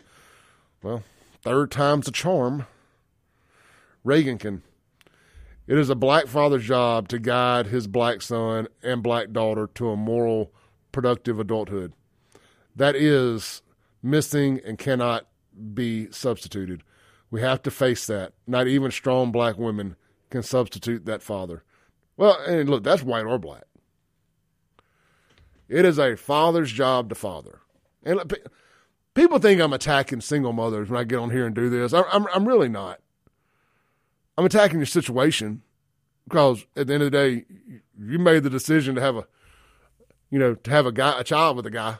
Well, 0.81 1.03
third 1.43 1.71
time's 1.71 2.07
a 2.07 2.11
charm. 2.11 2.65
Reagankin. 4.05 4.61
It 5.67 5.77
is 5.77 5.89
a 5.89 5.95
black 5.95 6.27
father's 6.27 6.65
job 6.65 7.07
to 7.09 7.19
guide 7.19 7.67
his 7.67 7.87
black 7.87 8.21
son 8.21 8.67
and 8.81 9.03
black 9.03 9.31
daughter 9.31 9.69
to 9.75 9.89
a 9.89 9.95
moral, 9.95 10.51
productive 10.91 11.39
adulthood. 11.39 11.93
That 12.75 12.95
is 12.95 13.61
missing 14.01 14.59
and 14.65 14.77
cannot 14.77 15.27
be 15.73 16.11
substituted. 16.11 16.83
We 17.29 17.41
have 17.41 17.61
to 17.63 17.71
face 17.71 18.05
that. 18.07 18.33
Not 18.45 18.67
even 18.67 18.91
strong 18.91 19.31
black 19.31 19.57
women 19.57 19.95
can 20.29 20.43
substitute 20.43 21.05
that 21.05 21.23
father. 21.23 21.63
Well, 22.17 22.37
and 22.45 22.69
look, 22.69 22.83
that's 22.83 23.03
white 23.03 23.25
or 23.25 23.37
black. 23.37 23.63
It 25.69 25.85
is 25.85 25.97
a 25.97 26.17
father's 26.17 26.71
job 26.71 27.09
to 27.09 27.15
father. 27.15 27.61
And 28.03 28.21
people 29.13 29.39
think 29.39 29.61
I'm 29.61 29.73
attacking 29.73 30.21
single 30.21 30.53
mothers 30.53 30.89
when 30.89 30.99
I 30.99 31.03
get 31.03 31.19
on 31.19 31.29
here 31.29 31.45
and 31.45 31.55
do 31.55 31.69
this. 31.69 31.93
I'm, 31.93 32.27
I'm 32.33 32.47
really 32.47 32.69
not. 32.69 32.99
I'm 34.37 34.45
attacking 34.45 34.79
your 34.79 34.85
situation 34.85 35.61
because 36.25 36.65
at 36.75 36.87
the 36.87 36.93
end 36.93 37.03
of 37.03 37.11
the 37.11 37.17
day, 37.17 37.45
you 37.99 38.19
made 38.19 38.43
the 38.43 38.49
decision 38.49 38.95
to 38.95 39.01
have 39.01 39.15
a, 39.15 39.27
you 40.29 40.39
know, 40.39 40.55
to 40.55 40.71
have 40.71 40.85
a 40.85 40.91
guy, 40.91 41.19
a 41.19 41.23
child 41.23 41.57
with 41.57 41.65
a 41.65 41.71
guy, 41.71 41.97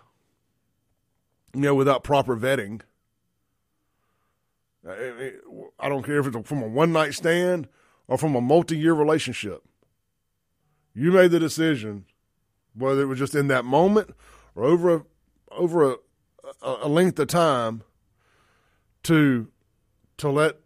you 1.54 1.62
know, 1.62 1.76
without 1.76 2.04
proper 2.04 2.36
vetting. 2.36 2.82
Uh, 4.88 4.94
I 5.80 5.90
don't 5.90 6.04
care 6.04 6.20
if 6.20 6.28
it's 6.28 6.48
from 6.48 6.64
a 6.64 6.68
one 6.68 6.92
night 6.92 7.14
stand 7.14 7.68
or 8.08 8.18
from 8.18 8.36
a 8.36 8.42
multi 8.42 8.78
year 8.78 8.94
relationship. 8.94 9.64
You 10.96 11.12
made 11.12 11.32
the 11.32 11.40
decision, 11.40 12.06
whether 12.74 13.02
it 13.02 13.08
was 13.08 13.20
just 13.20 13.36
in 13.36 13.48
that 13.48 13.66
moment 13.66 14.16
or 14.56 14.64
over 14.64 14.96
a, 14.96 15.04
over 15.52 15.92
a, 15.92 15.96
a 16.62 16.88
length 16.88 17.20
of 17.20 17.28
time, 17.28 17.84
to 19.04 19.48
to 20.18 20.30
let 20.30 20.58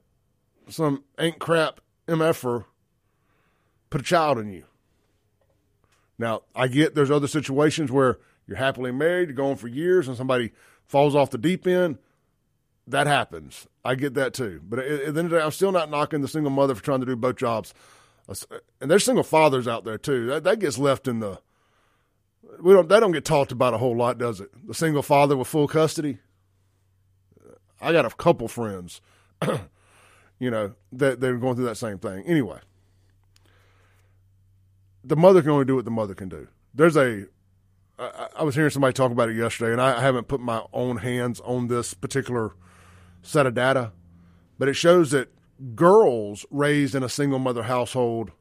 some 0.69 1.03
ain't 1.17 1.39
crap 1.39 1.81
mf'er 2.07 2.65
put 3.89 4.01
a 4.01 4.03
child 4.03 4.37
in 4.37 4.51
you. 4.51 4.65
Now 6.17 6.43
I 6.55 6.67
get 6.67 6.95
there's 6.95 7.11
other 7.11 7.27
situations 7.27 7.91
where 7.91 8.19
you're 8.47 8.57
happily 8.57 8.91
married, 8.91 9.29
you're 9.29 9.35
going 9.35 9.57
for 9.57 9.67
years, 9.67 10.07
and 10.07 10.15
somebody 10.15 10.51
falls 10.85 11.15
off 11.15 11.31
the 11.31 11.37
deep 11.37 11.65
end 11.67 11.97
that 12.87 13.05
happens. 13.05 13.67
I 13.83 13.95
get 13.95 14.13
that 14.15 14.33
too. 14.33 14.61
But 14.63 14.79
at 14.79 14.85
the 14.87 15.07
end 15.07 15.17
of 15.17 15.29
the 15.29 15.37
day, 15.37 15.41
I'm 15.43 15.51
still 15.51 15.71
not 15.71 15.91
knocking 15.91 16.21
the 16.21 16.27
single 16.27 16.51
mother 16.51 16.73
for 16.73 16.83
trying 16.83 17.01
to 17.01 17.05
do 17.05 17.15
both 17.15 17.35
jobs. 17.35 17.73
And 18.81 18.89
there's 18.89 19.03
single 19.03 19.23
fathers 19.23 19.67
out 19.67 19.83
there 19.83 19.97
too. 19.97 20.27
That 20.27 20.43
that 20.45 20.59
gets 20.59 20.77
left 20.77 21.07
in 21.07 21.19
the 21.19 21.39
we 22.59 22.73
don't 22.73 22.89
that 22.89 22.99
don't 22.99 23.11
get 23.11 23.25
talked 23.25 23.51
about 23.51 23.73
a 23.73 23.77
whole 23.77 23.95
lot, 23.95 24.17
does 24.17 24.41
it? 24.41 24.49
The 24.67 24.73
single 24.73 25.03
father 25.03 25.35
with 25.37 25.47
full 25.47 25.67
custody. 25.67 26.19
I 27.79 27.91
got 27.91 28.05
a 28.05 28.09
couple 28.09 28.47
friends, 28.47 29.01
you 30.39 30.49
know, 30.49 30.73
that 30.93 31.19
they're 31.19 31.37
going 31.37 31.55
through 31.55 31.65
that 31.65 31.75
same 31.75 31.99
thing. 31.99 32.23
Anyway, 32.25 32.59
the 35.03 35.15
mother 35.15 35.41
can 35.41 35.51
only 35.51 35.65
do 35.65 35.75
what 35.75 35.85
the 35.85 35.91
mother 35.91 36.15
can 36.15 36.29
do. 36.29 36.47
There's 36.73 36.97
a 36.97 37.25
I, 37.99 38.27
I 38.37 38.43
was 38.43 38.55
hearing 38.55 38.71
somebody 38.71 38.93
talk 38.93 39.11
about 39.11 39.29
it 39.29 39.35
yesterday, 39.35 39.71
and 39.71 39.81
I 39.81 40.01
haven't 40.01 40.27
put 40.27 40.39
my 40.39 40.63
own 40.73 40.97
hands 40.97 41.39
on 41.41 41.67
this 41.67 41.93
particular 41.93 42.53
set 43.21 43.45
of 43.45 43.53
data, 43.53 43.91
but 44.57 44.67
it 44.67 44.75
shows 44.75 45.11
that 45.11 45.29
girls 45.75 46.45
raised 46.51 46.95
in 46.95 47.03
a 47.03 47.09
single 47.09 47.39
mother 47.39 47.63
household 47.63 48.31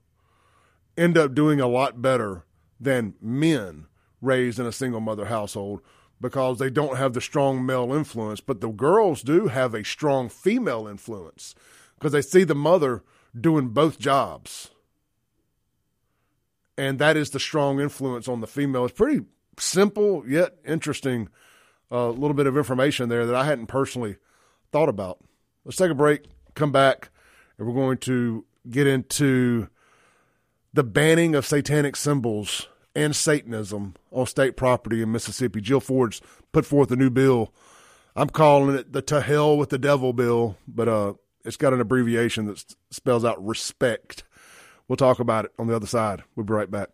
end 0.97 1.17
up 1.17 1.35
doing 1.35 1.61
a 1.61 1.67
lot 1.67 2.01
better 2.01 2.45
than 2.81 3.15
men 3.21 3.87
raised 4.21 4.59
in 4.59 4.67
a 4.67 4.73
single 4.73 5.01
mother 5.01 5.27
household 5.27 5.81
because 6.21 6.59
they 6.59 6.71
don't 6.71 6.97
have 6.97 7.13
the 7.13 7.21
strong 7.21 7.65
male 7.65 7.93
influence. 7.93 8.41
But 8.41 8.61
the 8.61 8.69
girls 8.69 9.23
do 9.23 9.49
have 9.49 9.75
a 9.75 9.85
strong 9.85 10.29
female 10.29 10.87
influence 10.87 11.55
because 11.99 12.13
they 12.13 12.23
see 12.23 12.45
the 12.45 12.55
mother 12.55 13.03
doing 13.39 13.69
both 13.69 13.99
jobs. 13.99 14.71
And 16.79 16.99
that 16.99 17.17
is 17.17 17.31
the 17.31 17.41
strong 17.41 17.81
influence 17.81 18.29
on 18.29 18.41
the 18.41 18.47
female. 18.47 18.85
It's 18.85 18.95
pretty 18.95 19.25
simple 19.59 20.25
yet 20.27 20.57
interesting. 20.65 21.29
A 21.91 21.97
uh, 21.97 22.09
little 22.09 22.35
bit 22.35 22.47
of 22.47 22.57
information 22.57 23.09
there 23.09 23.27
that 23.27 23.35
I 23.35 23.45
hadn't 23.45 23.69
personally 23.69 24.17
thought 24.73 24.89
about. 24.89 25.19
Let's 25.65 25.77
take 25.77 25.91
a 25.91 25.95
break, 25.95 26.25
come 26.55 26.73
back, 26.73 27.11
and 27.59 27.67
we're 27.67 27.75
going 27.75 27.99
to 27.99 28.45
get 28.69 28.89
into 28.89 29.69
the 30.73 30.83
banning 30.83 31.35
of 31.35 31.47
satanic 31.47 31.95
symbols 31.95 32.69
and 32.95 33.15
Satanism 33.15 33.95
on 34.17 34.27
state 34.27 34.57
property 34.57 35.03
in 35.03 35.13
Mississippi. 35.13 35.61
Jill 35.61 35.81
Ford's 35.81 36.21
put 36.53 36.65
forth 36.65 36.91
a 36.91 36.97
new 36.97 37.11
bill. 37.11 37.53
I'm 38.17 38.31
calling 38.31 38.75
it 38.75 38.93
the 38.93 39.03
to 39.03 39.21
hell 39.21 39.59
with 39.59 39.69
the 39.69 39.79
devil 39.79 40.13
bill, 40.15 40.57
but 40.67 40.89
uh, 40.89 41.15
it's 41.45 41.59
got 41.59 41.75
an 41.75 41.81
abbreviation 41.81 42.47
that 42.47 42.65
spells 42.91 43.25
out 43.25 43.45
respect. 43.45 44.25
We'll 44.89 44.97
talk 44.97 45.21
about 45.21 45.45
it 45.45 45.53
on 45.59 45.67
the 45.67 45.77
other 45.77 45.87
side. 45.87 46.23
We'll 46.35 46.47
be 46.47 46.55
right 46.55 46.71
back. 46.71 46.89